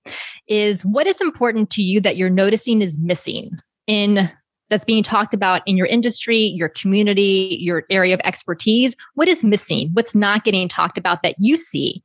is 0.48 0.84
what 0.84 1.06
is 1.06 1.20
important 1.20 1.70
to 1.70 1.82
you 1.82 2.00
that 2.00 2.16
you're 2.16 2.28
noticing 2.28 2.82
is 2.82 2.98
missing 2.98 3.50
in 3.86 4.30
that's 4.68 4.84
being 4.84 5.02
talked 5.02 5.34
about 5.34 5.62
in 5.66 5.76
your 5.76 5.86
industry, 5.86 6.38
your 6.38 6.68
community, 6.68 7.58
your 7.60 7.84
area 7.90 8.14
of 8.14 8.20
expertise? 8.24 8.96
What 9.14 9.28
is 9.28 9.44
missing? 9.44 9.90
What's 9.92 10.14
not 10.14 10.44
getting 10.44 10.68
talked 10.68 10.98
about 10.98 11.22
that 11.22 11.36
you 11.38 11.56
see? 11.56 12.02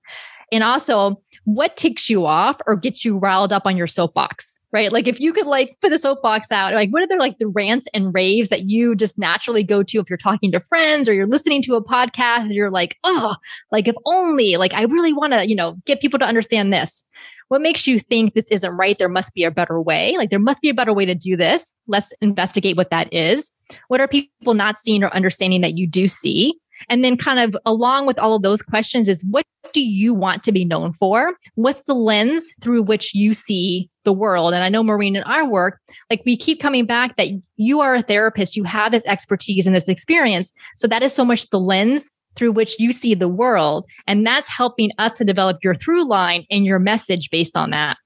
And 0.52 0.64
also, 0.64 1.20
what 1.46 1.76
ticks 1.76 2.10
you 2.10 2.26
off 2.26 2.62
or 2.68 2.76
gets 2.76 3.04
you 3.04 3.18
riled 3.18 3.52
up 3.52 3.64
on 3.66 3.76
your 3.76 3.88
soapbox, 3.88 4.60
right? 4.72 4.94
Like 4.94 5.08
if 5.08 5.20
you 5.20 5.34
could 5.34 5.48
like 5.48 5.76
put 5.82 5.90
the 5.90 5.98
soapbox 5.98 6.52
out, 6.52 6.74
like 6.74 6.90
what 6.92 7.04
are 7.04 7.08
the 7.08 7.18
like 7.18 7.40
the 7.40 7.48
rants 7.48 7.88
and 7.94 8.14
raves 8.14 8.50
that 8.50 8.64
you 8.64 8.96
just 8.96 9.18
naturally 9.18 9.64
go 9.64 9.84
to 9.84 10.00
if 10.00 10.10
you're 10.10 10.18
talking 10.18 10.52
to 10.54 10.60
friends 10.60 11.10
or 11.10 11.14
you're 11.14 11.28
listening 11.28 11.62
to 11.64 11.76
a 11.76 11.84
podcast, 11.84 12.54
you're 12.54 12.72
like, 12.72 12.98
oh, 13.04 13.36
like 13.72 13.88
if 13.88 13.96
only, 14.06 14.56
like 14.56 14.74
I 14.74 14.84
really 14.84 15.12
want 15.12 15.34
to, 15.34 15.48
you 15.48 15.56
know, 15.56 15.76
get 15.86 16.00
people 16.00 16.20
to 16.20 16.26
understand 16.26 16.72
this. 16.72 17.04
What 17.48 17.62
makes 17.62 17.88
you 17.88 18.00
think 18.00 18.34
this 18.34 18.50
isn't 18.50 18.78
right? 18.78 18.98
There 18.98 19.10
must 19.10 19.34
be 19.34 19.44
a 19.44 19.52
better 19.52 19.82
way. 19.82 20.16
Like 20.18 20.30
there 20.30 20.40
must 20.40 20.62
be 20.62 20.70
a 20.70 20.74
better 20.74 20.94
way 20.94 21.06
to 21.06 21.16
do 21.16 21.36
this. 21.36 21.74
Let's 21.88 22.12
investigate 22.22 22.78
what 22.78 22.90
that 22.90 23.14
is. 23.14 23.52
What 23.88 24.02
are 24.02 24.08
people 24.08 24.54
not 24.54 24.80
seeing 24.80 25.04
or 25.04 25.14
understanding 25.14 25.62
that 25.62 25.78
you 25.78 25.88
do 25.88 26.08
see? 26.08 26.60
And 26.90 27.04
then, 27.04 27.18
kind 27.18 27.40
of 27.40 27.60
along 27.66 28.08
with 28.08 28.20
all 28.20 28.36
of 28.36 28.42
those 28.42 28.62
questions, 28.62 29.08
is 29.08 29.24
what 29.30 29.46
do 29.72 29.82
you 29.82 30.14
want 30.14 30.44
to 30.44 30.52
be 30.52 30.66
known 30.66 30.92
for? 30.92 31.34
What's 31.56 31.84
the 31.84 31.94
lens 31.94 32.46
through 32.62 32.84
which 32.84 33.14
you 33.14 33.34
see 33.34 33.90
the 34.04 34.14
world? 34.14 34.54
And 34.54 34.64
I 34.64 34.70
know, 34.70 34.84
Maureen, 34.84 35.16
in 35.16 35.24
our 35.24 35.48
work, 35.48 35.80
like 36.10 36.22
we 36.26 36.36
keep 36.36 36.60
coming 36.60 36.86
back 36.86 37.16
that 37.16 37.30
you 37.56 37.80
are 37.80 37.96
a 37.96 38.02
therapist, 38.02 38.56
you 38.56 38.64
have 38.66 38.92
this 38.92 39.06
expertise 39.06 39.66
and 39.66 39.76
this 39.76 39.88
experience. 39.88 40.52
So 40.76 40.88
that 40.88 41.04
is 41.04 41.14
so 41.14 41.24
much 41.24 41.50
the 41.50 41.60
lens 41.60 42.10
through 42.36 42.52
which 42.52 42.80
you 42.80 42.92
see 42.92 43.16
the 43.16 43.28
world. 43.28 43.86
And 44.08 44.26
that's 44.26 44.48
helping 44.48 44.92
us 44.98 45.18
to 45.18 45.24
develop 45.24 45.58
your 45.64 45.76
through 45.76 46.08
line 46.08 46.46
and 46.50 46.66
your 46.66 46.80
message 46.80 47.30
based 47.30 47.58
on 47.58 47.72
that. 47.72 47.98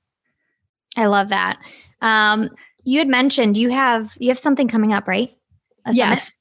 I 0.95 1.05
love 1.05 1.29
that. 1.29 1.57
Um, 2.01 2.49
you 2.83 2.99
had 2.99 3.07
mentioned 3.07 3.57
you 3.57 3.69
have 3.69 4.13
you 4.19 4.29
have 4.29 4.39
something 4.39 4.67
coming 4.67 4.93
up, 4.93 5.07
right? 5.07 5.31
A 5.85 5.93
yes. 5.93 6.31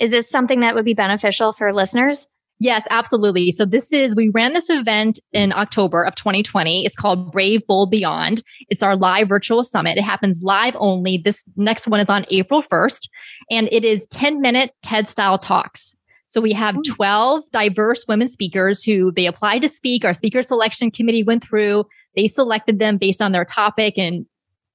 Is 0.00 0.10
this 0.10 0.28
something 0.28 0.60
that 0.60 0.74
would 0.74 0.84
be 0.84 0.94
beneficial 0.94 1.52
for 1.52 1.72
listeners? 1.72 2.26
Yes, 2.60 2.86
absolutely. 2.90 3.52
So 3.52 3.64
this 3.64 3.92
is 3.92 4.16
we 4.16 4.30
ran 4.30 4.52
this 4.52 4.68
event 4.68 5.20
in 5.32 5.52
October 5.52 6.02
of 6.02 6.14
2020. 6.16 6.84
It's 6.84 6.96
called 6.96 7.30
Brave 7.30 7.64
Bold 7.66 7.90
Beyond. 7.90 8.42
It's 8.68 8.82
our 8.82 8.96
live 8.96 9.28
virtual 9.28 9.62
summit. 9.62 9.96
It 9.96 10.02
happens 10.02 10.42
live 10.42 10.74
only. 10.78 11.18
This 11.18 11.44
next 11.56 11.86
one 11.86 12.00
is 12.00 12.08
on 12.08 12.26
April 12.30 12.62
1st 12.62 13.08
and 13.50 13.68
it 13.70 13.84
is 13.84 14.06
10 14.08 14.40
minute 14.40 14.72
TED 14.82 15.08
style 15.08 15.38
talks. 15.38 15.94
So 16.28 16.40
we 16.40 16.52
have 16.52 16.76
hmm. 16.76 16.82
12 16.82 17.50
diverse 17.50 18.06
women 18.06 18.28
speakers 18.28 18.84
who 18.84 19.10
they 19.10 19.26
applied 19.26 19.62
to 19.62 19.68
speak. 19.68 20.04
Our 20.04 20.14
speaker 20.14 20.42
selection 20.42 20.90
committee 20.90 21.24
went 21.24 21.44
through, 21.44 21.84
they 22.14 22.28
selected 22.28 22.78
them 22.78 22.98
based 22.98 23.20
on 23.20 23.32
their 23.32 23.44
topic 23.44 23.98
and 23.98 24.24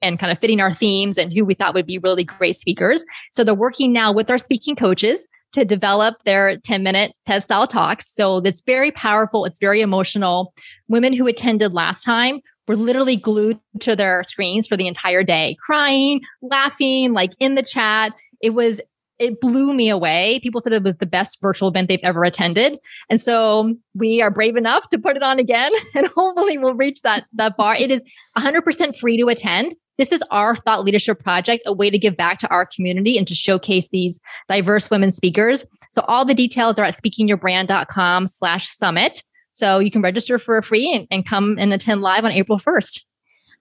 and 0.02 0.20
kind 0.20 0.34
of 0.34 0.38
fitting 0.38 0.60
our 0.60 0.74
themes 0.74 1.18
and 1.18 1.32
who 1.32 1.46
we 1.46 1.54
thought 1.54 1.74
would 1.74 1.88
be 1.88 1.98
really 1.98 2.26
great 2.26 2.58
speakers. 2.58 3.06
So 3.32 3.46
they're 3.46 3.56
working 3.56 3.94
now 3.94 4.12
with 4.12 4.30
our 4.30 4.38
speaking 4.38 4.76
coaches 4.76 5.30
to 5.54 5.64
develop 5.64 6.22
their 6.26 6.58
10 6.58 6.84
minute 6.84 7.14
TED 7.26 7.42
style 7.42 7.68
talks. 7.68 8.14
So 8.14 8.42
that's 8.42 8.62
very 8.62 8.92
powerful. 8.92 9.46
It's 9.46 9.60
very 9.60 9.80
emotional. 9.80 10.54
Women 10.90 11.14
who 11.14 11.26
attended 11.26 11.74
last 11.74 12.04
time 12.04 12.42
were 12.68 12.76
literally 12.76 13.16
glued 13.16 13.60
to 13.80 13.96
their 13.96 14.24
screens 14.24 14.68
for 14.68 14.76
the 14.76 14.88
entire 14.88 15.24
day, 15.24 15.56
crying, 15.66 16.22
laughing, 16.42 17.14
like 17.14 17.32
in 17.40 17.56
the 17.56 17.64
chat. 17.64 18.14
It 18.42 18.52
was 18.52 18.82
it 19.20 19.40
blew 19.40 19.74
me 19.74 19.90
away. 19.90 20.40
People 20.42 20.60
said 20.62 20.74
it 20.74 20.84
was 20.84 20.98
the 20.98 21.06
best 21.06 21.40
virtual 21.42 21.70
event 21.70 21.88
they've 21.88 22.00
ever 22.04 22.24
attended. 22.24 22.80
And 23.10 23.22
so 23.22 23.76
we 23.94 24.22
are 24.22 24.32
brave 24.32 24.56
enough 24.56 24.90
to 24.90 25.00
put 25.00 25.16
it 25.16 25.24
on 25.24 25.40
again 25.40 25.72
and 25.96 26.08
hopefully 26.08 26.58
we'll 26.58 26.74
reach 26.74 27.02
that 27.02 27.26
that 27.34 27.58
bar. 27.58 27.76
It 27.76 27.92
is 27.92 28.04
100% 28.38 28.98
free 28.98 29.18
to 29.18 29.28
attend. 29.28 29.76
This 30.00 30.12
is 30.12 30.24
our 30.32 30.56
thought 30.56 30.84
leadership 30.84 31.24
project, 31.24 31.64
a 31.68 31.74
way 31.74 31.92
to 31.92 32.00
give 32.00 32.18
back 32.18 32.40
to 32.40 32.50
our 32.50 32.66
community 32.66 33.18
and 33.18 33.28
to 33.28 33.36
showcase 33.36 33.90
these 33.90 34.20
diverse 34.50 34.90
women 34.90 35.12
speakers. 35.12 35.64
So 35.92 36.04
all 36.08 36.26
the 36.26 36.34
details 36.34 36.80
are 36.80 36.86
at 36.86 36.96
speakingyourbrand.com 36.96 38.26
slash 38.28 38.68
summit. 38.68 39.24
So 39.52 39.78
you 39.78 39.92
can 39.92 40.02
register 40.02 40.40
for 40.40 40.60
free 40.64 40.92
and, 40.92 41.08
and 41.12 41.26
come 41.26 41.58
and 41.60 41.72
attend 41.72 42.02
live 42.02 42.26
on 42.26 42.32
April 42.32 42.58
1st. 42.58 43.02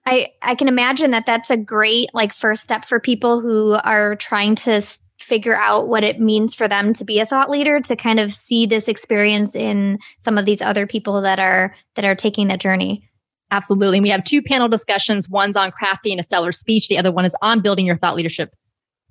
I, 0.05 0.29
I 0.41 0.55
can 0.55 0.67
imagine 0.67 1.11
that 1.11 1.25
that's 1.25 1.49
a 1.49 1.55
great 1.55 2.09
like 2.13 2.33
first 2.33 2.63
step 2.63 2.83
for 2.83 2.99
people 2.99 3.39
who 3.39 3.77
are 3.83 4.15
trying 4.15 4.55
to 4.55 4.81
figure 5.23 5.55
out 5.55 5.87
what 5.87 6.03
it 6.03 6.19
means 6.19 6.53
for 6.53 6.67
them 6.67 6.93
to 6.93 7.03
be 7.03 7.19
a 7.19 7.25
thought 7.25 7.49
leader 7.49 7.79
to 7.81 7.95
kind 7.95 8.19
of 8.19 8.33
see 8.33 8.65
this 8.65 8.87
experience 8.87 9.55
in 9.55 9.99
some 10.19 10.37
of 10.37 10.45
these 10.45 10.61
other 10.61 10.85
people 10.85 11.21
that 11.21 11.39
are 11.39 11.75
that 11.95 12.05
are 12.05 12.15
taking 12.15 12.47
that 12.47 12.59
journey. 12.59 13.07
Absolutely. 13.51 13.99
And 13.99 14.03
we 14.03 14.09
have 14.09 14.23
two 14.23 14.41
panel 14.41 14.67
discussions. 14.67 15.29
One's 15.29 15.55
on 15.55 15.71
crafting 15.71 16.19
a 16.19 16.23
stellar 16.23 16.51
speech. 16.51 16.87
The 16.87 16.97
other 16.97 17.11
one 17.11 17.25
is 17.25 17.35
on 17.41 17.61
building 17.61 17.85
your 17.85 17.97
thought 17.97 18.15
leadership 18.15 18.55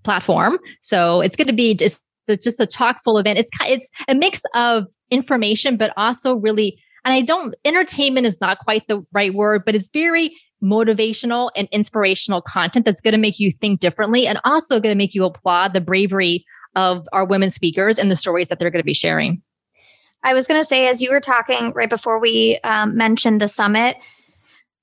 platform. 0.03 0.59
So 0.81 1.21
it's 1.21 1.37
going 1.37 1.47
to 1.47 1.55
be 1.55 1.75
just 1.75 2.03
it's 2.29 2.45
just 2.45 2.61
a 2.61 2.67
talk 2.67 3.01
full 3.03 3.19
event 3.19 3.39
it's 3.39 3.51
it's 3.63 3.91
a 4.09 4.15
mix 4.15 4.43
of 4.55 4.87
information 5.11 5.77
but 5.77 5.93
also 5.97 6.37
really 6.37 6.79
and 7.05 7.13
i 7.13 7.21
don't 7.21 7.55
entertainment 7.65 8.27
is 8.27 8.41
not 8.41 8.59
quite 8.59 8.87
the 8.89 9.05
right 9.13 9.35
word 9.35 9.65
but 9.65 9.75
it's 9.75 9.89
very 9.89 10.37
motivational 10.63 11.51
and 11.57 11.69
inspirational 11.73 12.41
content 12.41 12.85
that's 12.85 13.01
going 13.01 13.13
to 13.13 13.19
make 13.19 13.39
you 13.39 13.51
think 13.51 13.81
differently 13.81 14.27
and 14.27 14.39
also 14.45 14.81
going 14.81 14.93
to 14.93 14.99
make 14.99 15.15
you 15.15 15.25
applaud 15.25 15.73
the 15.73 15.81
bravery 15.81 16.45
of 16.77 17.07
our 17.13 17.25
women 17.25 17.51
speakers 17.51 17.99
and 17.99 18.11
the 18.11 18.17
stories 18.17 18.49
that 18.49 18.59
they're 18.59 18.71
going 18.71 18.81
to 18.81 18.85
be 18.85 18.95
sharing. 18.95 19.43
I 20.25 20.35
was 20.35 20.47
going 20.47 20.63
to 20.63 20.67
say, 20.67 20.87
as 20.87 21.03
you 21.03 21.11
were 21.11 21.21
talking 21.21 21.73
right 21.73 21.91
before 21.91 22.21
we 22.21 22.59
um, 22.65 22.97
mentioned 22.97 23.41
the 23.41 23.49
summit, 23.49 23.97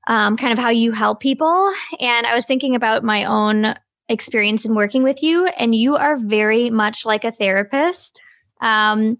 um, 0.07 0.35
kind 0.35 0.51
of 0.51 0.59
how 0.59 0.69
you 0.69 0.91
help 0.91 1.21
people. 1.21 1.71
And 1.99 2.27
I 2.27 2.35
was 2.35 2.45
thinking 2.45 2.75
about 2.75 3.03
my 3.03 3.23
own 3.23 3.75
experience 4.09 4.65
in 4.65 4.75
working 4.75 5.03
with 5.03 5.23
you, 5.23 5.45
and 5.45 5.73
you 5.73 5.95
are 5.95 6.17
very 6.17 6.69
much 6.69 7.05
like 7.05 7.23
a 7.23 7.31
therapist. 7.31 8.21
Um, 8.59 9.17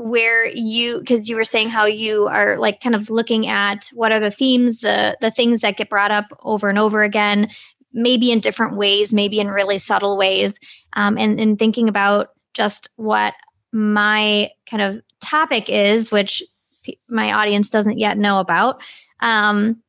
where 0.00 0.48
you 0.48 0.98
because 0.98 1.28
you 1.28 1.36
were 1.36 1.44
saying 1.44 1.68
how 1.68 1.84
you 1.84 2.26
are 2.28 2.56
like 2.58 2.80
kind 2.80 2.94
of 2.94 3.10
looking 3.10 3.46
at 3.46 3.90
what 3.92 4.12
are 4.12 4.20
the 4.20 4.30
themes 4.30 4.80
the 4.80 5.16
the 5.20 5.30
things 5.30 5.60
that 5.60 5.76
get 5.76 5.90
brought 5.90 6.10
up 6.10 6.26
over 6.42 6.70
and 6.70 6.78
over 6.78 7.02
again 7.02 7.48
maybe 7.92 8.32
in 8.32 8.40
different 8.40 8.76
ways 8.76 9.12
maybe 9.12 9.40
in 9.40 9.48
really 9.48 9.76
subtle 9.76 10.16
ways 10.16 10.58
um, 10.94 11.18
and 11.18 11.38
and 11.38 11.58
thinking 11.58 11.88
about 11.88 12.28
just 12.54 12.88
what 12.96 13.34
my 13.72 14.50
kind 14.64 14.82
of 14.82 15.02
topic 15.20 15.68
is 15.68 16.10
which 16.10 16.42
p- 16.82 16.98
my 17.08 17.32
audience 17.32 17.68
doesn't 17.68 17.98
yet 17.98 18.16
know 18.16 18.40
about 18.40 18.82
um, 19.20 19.82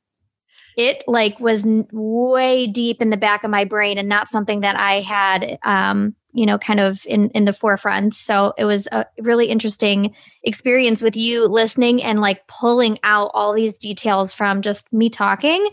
it 0.78 1.04
like 1.08 1.40
was 1.40 1.64
n- 1.66 1.88
way 1.94 2.68
deep 2.68 3.02
in 3.02 3.12
the 3.12 3.18
back 3.18 3.46
of 3.46 3.50
my 3.50 3.64
brain 3.64 3.98
and 3.98 4.10
not 4.10 4.28
something 4.28 4.60
that 4.60 4.76
i 4.78 5.00
had 5.00 5.58
um, 5.64 6.14
you 6.34 6.46
know 6.46 6.58
kind 6.58 6.80
of 6.80 7.06
in 7.06 7.30
in 7.32 7.46
the 7.46 7.54
forefront. 7.54 8.14
So 8.14 8.54
it 8.58 8.66
was 8.66 8.88
a 8.92 9.06
really 9.20 9.48
interesting 9.48 10.16
experience 10.44 11.02
with 11.02 11.16
you 11.16 11.48
listening 11.48 12.02
and 12.04 12.22
like 12.22 12.48
pulling 12.48 13.00
out 13.04 13.32
all 13.34 13.54
these 13.54 13.78
details 13.78 14.34
from 14.34 14.62
just 14.62 14.92
me 14.92 15.10
talking 15.10 15.68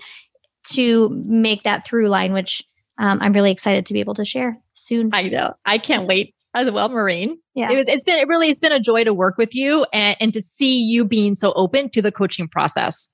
to 0.70 1.08
make 1.10 1.62
that 1.62 1.86
through 1.86 2.08
line 2.08 2.34
which 2.34 2.62
um, 2.98 3.18
i'm 3.22 3.32
really 3.32 3.50
excited 3.50 3.86
to 3.86 3.94
be 3.94 4.00
able 4.00 4.12
to 4.12 4.24
share 4.24 4.60
soon. 4.88 5.10
I 5.12 5.22
know. 5.24 5.54
I 5.64 5.78
can't 5.78 6.06
wait 6.06 6.34
as 6.54 6.70
well 6.70 6.88
maureen. 6.88 7.38
Yeah. 7.54 7.70
It 7.70 7.76
was 7.76 7.88
it's 7.88 8.04
been 8.04 8.18
it 8.18 8.28
really 8.28 8.48
it's 8.48 8.60
been 8.60 8.72
a 8.72 8.80
joy 8.80 9.04
to 9.04 9.12
work 9.12 9.36
with 9.36 9.54
you 9.54 9.84
and, 9.92 10.16
and 10.20 10.32
to 10.32 10.40
see 10.40 10.78
you 10.78 11.04
being 11.04 11.34
so 11.34 11.52
open 11.54 11.90
to 11.90 12.02
the 12.02 12.10
coaching 12.10 12.48
process 12.48 13.08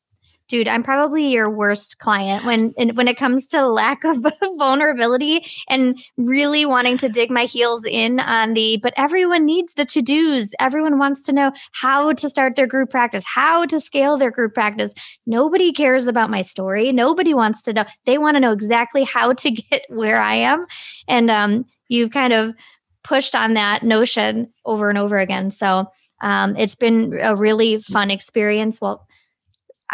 dude, 0.49 0.69
I'm 0.69 0.83
probably 0.83 1.27
your 1.27 1.51
worst 1.51 1.99
client 1.99 2.45
when 2.45 2.75
when 2.95 3.09
it 3.09 3.17
comes 3.17 3.49
to 3.49 3.67
lack 3.67 4.05
of 4.05 4.25
vulnerability 4.57 5.47
and 5.69 5.99
really 6.17 6.67
wanting 6.67 6.99
to 6.99 7.09
dig 7.09 7.31
my 7.31 7.45
heels 7.45 7.85
in 7.85 8.21
on 8.21 8.55
the 8.55 8.79
but 8.83 8.93
everyone 8.97 9.45
needs 9.45 9.75
the 9.75 9.85
to-dos. 9.85 10.55
Everyone 10.61 10.99
wants 10.99 11.25
to 11.25 11.33
know 11.33 11.53
how 11.73 12.13
to 12.13 12.29
start 12.29 12.57
their 12.57 12.67
group 12.67 12.91
practice, 12.91 13.25
how 13.27 13.65
to 13.67 13.81
scale 13.81 14.17
their 14.17 14.31
group 14.31 14.55
practice. 14.55 14.93
Nobody 15.27 15.73
cares 15.73 16.07
about 16.07 16.31
my 16.31 16.43
story. 16.43 16.93
Nobody 16.93 17.35
wants 17.35 17.63
to 17.63 17.73
know. 17.73 17.85
They 18.05 18.19
want 18.19 18.37
to 18.37 18.41
know 18.41 18.53
exactly 18.53 19.05
how 19.05 19.33
to 19.33 19.51
get 19.71 19.83
where 19.89 20.21
I 20.21 20.35
am. 20.35 20.67
And 21.09 21.31
um, 21.31 21.67
you've 21.89 22.11
kind 22.11 22.33
of 22.33 22.55
pushed 23.03 23.35
on 23.35 23.55
that 23.55 23.83
notion 23.83 24.53
over 24.65 24.89
and 24.89 24.99
over 24.99 25.19
again. 25.19 25.51
So 25.51 25.87
um, 26.21 26.57
it's 26.57 26.77
been 26.77 27.19
a 27.23 27.37
really 27.37 27.79
fun 27.79 28.11
experience. 28.11 28.81
Well, 28.81 29.07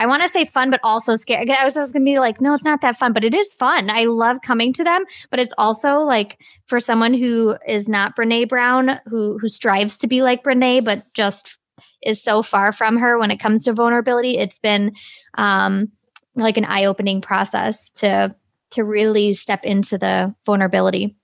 I 0.00 0.06
want 0.06 0.22
to 0.22 0.30
say 0.30 0.46
fun, 0.46 0.70
but 0.70 0.80
also 0.82 1.16
scary. 1.16 1.50
I 1.50 1.62
was, 1.62 1.76
was 1.76 1.92
going 1.92 2.06
to 2.06 2.10
be 2.10 2.18
like, 2.18 2.40
no, 2.40 2.54
it's 2.54 2.64
not 2.64 2.80
that 2.80 2.96
fun, 2.96 3.12
but 3.12 3.22
it 3.22 3.34
is 3.34 3.52
fun. 3.52 3.90
I 3.90 4.04
love 4.04 4.38
coming 4.40 4.72
to 4.72 4.82
them, 4.82 5.04
but 5.28 5.38
it's 5.38 5.52
also 5.58 5.98
like 5.98 6.38
for 6.68 6.80
someone 6.80 7.12
who 7.12 7.54
is 7.68 7.86
not 7.86 8.16
Brene 8.16 8.48
Brown, 8.48 8.98
who 9.06 9.36
who 9.36 9.48
strives 9.48 9.98
to 9.98 10.06
be 10.06 10.22
like 10.22 10.42
Brene, 10.42 10.82
but 10.86 11.04
just 11.12 11.58
is 12.02 12.22
so 12.22 12.42
far 12.42 12.72
from 12.72 12.96
her 12.96 13.18
when 13.18 13.30
it 13.30 13.40
comes 13.40 13.64
to 13.64 13.74
vulnerability. 13.74 14.38
It's 14.38 14.58
been 14.58 14.94
um, 15.34 15.92
like 16.34 16.56
an 16.56 16.64
eye 16.64 16.86
opening 16.86 17.20
process 17.20 17.92
to 17.92 18.34
to 18.70 18.84
really 18.84 19.34
step 19.34 19.64
into 19.66 19.98
the 19.98 20.34
vulnerability. 20.46 21.14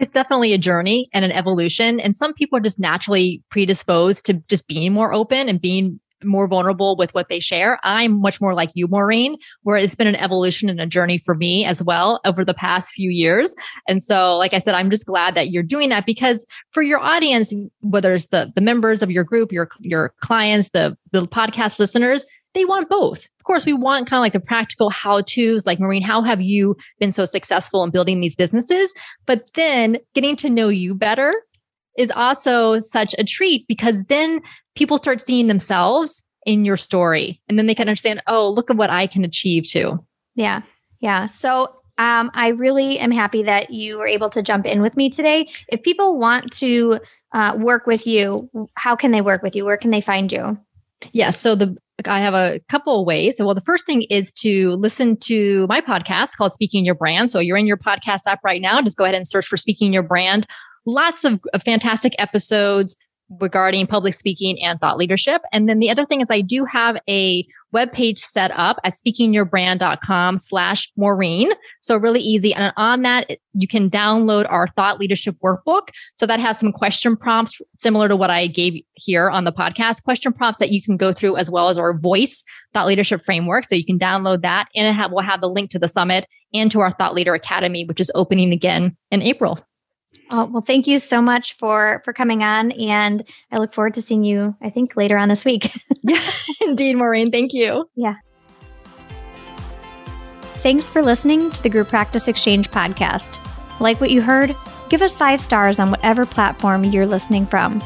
It's 0.00 0.10
definitely 0.10 0.52
a 0.52 0.58
journey 0.58 1.10
and 1.12 1.24
an 1.24 1.30
evolution. 1.30 2.00
And 2.00 2.16
some 2.16 2.34
people 2.34 2.58
are 2.58 2.62
just 2.62 2.80
naturally 2.80 3.44
predisposed 3.50 4.26
to 4.26 4.34
just 4.48 4.66
being 4.66 4.92
more 4.92 5.14
open 5.14 5.48
and 5.48 5.60
being 5.60 6.00
more 6.24 6.46
vulnerable 6.46 6.96
with 6.96 7.14
what 7.14 7.28
they 7.28 7.40
share. 7.40 7.78
I'm 7.82 8.20
much 8.20 8.40
more 8.40 8.54
like 8.54 8.70
you, 8.74 8.88
Maureen, 8.88 9.36
where 9.62 9.76
it's 9.76 9.94
been 9.94 10.06
an 10.06 10.16
evolution 10.16 10.68
and 10.68 10.80
a 10.80 10.86
journey 10.86 11.18
for 11.18 11.34
me 11.34 11.64
as 11.64 11.82
well 11.82 12.20
over 12.24 12.44
the 12.44 12.54
past 12.54 12.92
few 12.92 13.10
years. 13.10 13.54
And 13.88 14.02
so, 14.02 14.36
like 14.36 14.54
I 14.54 14.58
said, 14.58 14.74
I'm 14.74 14.90
just 14.90 15.06
glad 15.06 15.34
that 15.34 15.50
you're 15.50 15.62
doing 15.62 15.88
that 15.90 16.06
because 16.06 16.46
for 16.70 16.82
your 16.82 17.00
audience, 17.00 17.52
whether 17.80 18.14
it's 18.14 18.26
the, 18.26 18.52
the 18.54 18.60
members 18.60 19.02
of 19.02 19.10
your 19.10 19.24
group, 19.24 19.52
your, 19.52 19.68
your 19.80 20.14
clients, 20.20 20.70
the, 20.70 20.96
the 21.12 21.22
podcast 21.26 21.78
listeners, 21.78 22.24
they 22.54 22.64
want 22.64 22.88
both. 22.88 23.28
Of 23.38 23.44
course, 23.44 23.64
we 23.64 23.72
want 23.72 24.08
kind 24.08 24.18
of 24.18 24.22
like 24.22 24.32
the 24.32 24.40
practical 24.40 24.90
how 24.90 25.20
to's, 25.22 25.66
like 25.66 25.78
Maureen, 25.78 26.02
how 26.02 26.22
have 26.22 26.40
you 26.40 26.76
been 26.98 27.12
so 27.12 27.24
successful 27.24 27.84
in 27.84 27.90
building 27.90 28.20
these 28.20 28.34
businesses? 28.34 28.92
But 29.26 29.52
then 29.54 29.98
getting 30.14 30.36
to 30.36 30.50
know 30.50 30.68
you 30.68 30.94
better 30.94 31.32
is 31.96 32.10
also 32.10 32.80
such 32.80 33.14
a 33.18 33.24
treat 33.24 33.66
because 33.68 34.04
then 34.04 34.40
people 34.74 34.98
start 34.98 35.20
seeing 35.20 35.46
themselves 35.46 36.22
in 36.46 36.64
your 36.64 36.76
story 36.76 37.40
and 37.48 37.58
then 37.58 37.66
they 37.66 37.74
can 37.74 37.88
understand, 37.88 38.22
oh, 38.26 38.50
look 38.50 38.70
at 38.70 38.76
what 38.76 38.90
I 38.90 39.06
can 39.06 39.24
achieve 39.24 39.64
too. 39.64 40.04
Yeah. 40.34 40.62
Yeah. 41.00 41.28
So 41.28 41.74
um, 41.98 42.30
I 42.34 42.48
really 42.48 42.98
am 42.98 43.10
happy 43.10 43.42
that 43.42 43.70
you 43.70 43.98
were 43.98 44.06
able 44.06 44.30
to 44.30 44.42
jump 44.42 44.64
in 44.66 44.80
with 44.80 44.96
me 44.96 45.10
today. 45.10 45.48
If 45.68 45.82
people 45.82 46.18
want 46.18 46.50
to 46.54 46.98
uh, 47.32 47.56
work 47.58 47.86
with 47.86 48.06
you, 48.06 48.48
how 48.74 48.96
can 48.96 49.10
they 49.10 49.20
work 49.20 49.42
with 49.42 49.54
you? 49.54 49.64
Where 49.64 49.76
can 49.76 49.90
they 49.90 50.00
find 50.00 50.32
you? 50.32 50.58
Yeah, 51.12 51.30
so 51.30 51.54
the 51.54 51.76
I 52.06 52.20
have 52.20 52.34
a 52.34 52.60
couple 52.68 53.00
of 53.00 53.06
ways. 53.06 53.36
So, 53.36 53.44
well, 53.44 53.54
the 53.54 53.60
first 53.60 53.84
thing 53.84 54.02
is 54.08 54.32
to 54.32 54.70
listen 54.72 55.18
to 55.18 55.66
my 55.68 55.82
podcast 55.82 56.36
called 56.36 56.52
Speaking 56.52 56.84
Your 56.84 56.94
Brand. 56.94 57.30
So, 57.30 57.40
you're 57.40 57.58
in 57.58 57.66
your 57.66 57.76
podcast 57.76 58.26
app 58.26 58.40
right 58.42 58.60
now. 58.60 58.80
Just 58.80 58.96
go 58.96 59.04
ahead 59.04 59.14
and 59.14 59.26
search 59.26 59.46
for 59.46 59.58
Speaking 59.58 59.92
Your 59.92 60.02
Brand. 60.02 60.46
Lots 60.86 61.24
of, 61.24 61.40
of 61.52 61.62
fantastic 61.62 62.14
episodes 62.18 62.96
regarding 63.38 63.86
public 63.86 64.14
speaking 64.14 64.60
and 64.62 64.80
thought 64.80 64.96
leadership. 64.96 65.42
And 65.52 65.68
then 65.68 65.78
the 65.78 65.90
other 65.90 66.04
thing 66.04 66.20
is 66.20 66.30
I 66.30 66.40
do 66.40 66.64
have 66.64 67.00
a 67.08 67.46
web 67.72 67.92
page 67.92 68.18
set 68.18 68.50
up 68.52 68.78
at 68.82 68.94
speakingyourbrand.com 68.94 70.36
slash 70.36 70.90
Maureen. 70.96 71.52
So 71.80 71.96
really 71.96 72.20
easy. 72.20 72.52
And 72.52 72.72
on 72.76 73.02
that, 73.02 73.30
you 73.54 73.68
can 73.68 73.88
download 73.88 74.50
our 74.50 74.66
thought 74.68 74.98
leadership 74.98 75.36
workbook. 75.44 75.90
So 76.14 76.26
that 76.26 76.40
has 76.40 76.58
some 76.58 76.72
question 76.72 77.16
prompts 77.16 77.60
similar 77.78 78.08
to 78.08 78.16
what 78.16 78.30
I 78.30 78.48
gave 78.48 78.82
here 78.94 79.30
on 79.30 79.44
the 79.44 79.52
podcast, 79.52 80.02
question 80.02 80.32
prompts 80.32 80.58
that 80.58 80.70
you 80.70 80.82
can 80.82 80.96
go 80.96 81.12
through 81.12 81.36
as 81.36 81.50
well 81.50 81.68
as 81.68 81.78
our 81.78 81.96
voice 81.96 82.42
thought 82.74 82.86
leadership 82.86 83.22
framework. 83.24 83.64
So 83.64 83.76
you 83.76 83.84
can 83.84 83.98
download 83.98 84.42
that 84.42 84.68
and 84.74 84.88
it 84.88 84.92
have, 84.92 85.12
we'll 85.12 85.24
have 85.24 85.40
the 85.40 85.48
link 85.48 85.70
to 85.70 85.78
the 85.78 85.88
summit 85.88 86.26
and 86.52 86.70
to 86.72 86.80
our 86.80 86.90
thought 86.90 87.14
leader 87.14 87.34
academy, 87.34 87.84
which 87.84 88.00
is 88.00 88.10
opening 88.14 88.52
again 88.52 88.96
in 89.12 89.22
April. 89.22 89.60
Oh, 90.32 90.48
well, 90.50 90.62
thank 90.62 90.86
you 90.86 90.98
so 90.98 91.20
much 91.20 91.56
for 91.56 92.02
for 92.04 92.12
coming 92.12 92.42
on, 92.42 92.70
and 92.72 93.24
I 93.50 93.58
look 93.58 93.74
forward 93.74 93.94
to 93.94 94.02
seeing 94.02 94.22
you. 94.22 94.56
I 94.62 94.70
think 94.70 94.96
later 94.96 95.18
on 95.18 95.28
this 95.28 95.44
week. 95.44 95.72
yeah, 96.02 96.22
indeed, 96.60 96.96
Maureen. 96.96 97.30
Thank 97.30 97.52
you. 97.52 97.88
Yeah. 97.96 98.14
Thanks 100.58 100.88
for 100.88 101.02
listening 101.02 101.50
to 101.52 101.62
the 101.62 101.70
Group 101.70 101.88
Practice 101.88 102.28
Exchange 102.28 102.70
podcast. 102.70 103.38
Like 103.80 104.00
what 104.00 104.10
you 104.10 104.20
heard? 104.20 104.54
Give 104.88 105.02
us 105.02 105.16
five 105.16 105.40
stars 105.40 105.78
on 105.78 105.90
whatever 105.90 106.26
platform 106.26 106.84
you're 106.84 107.06
listening 107.06 107.46
from. 107.46 107.82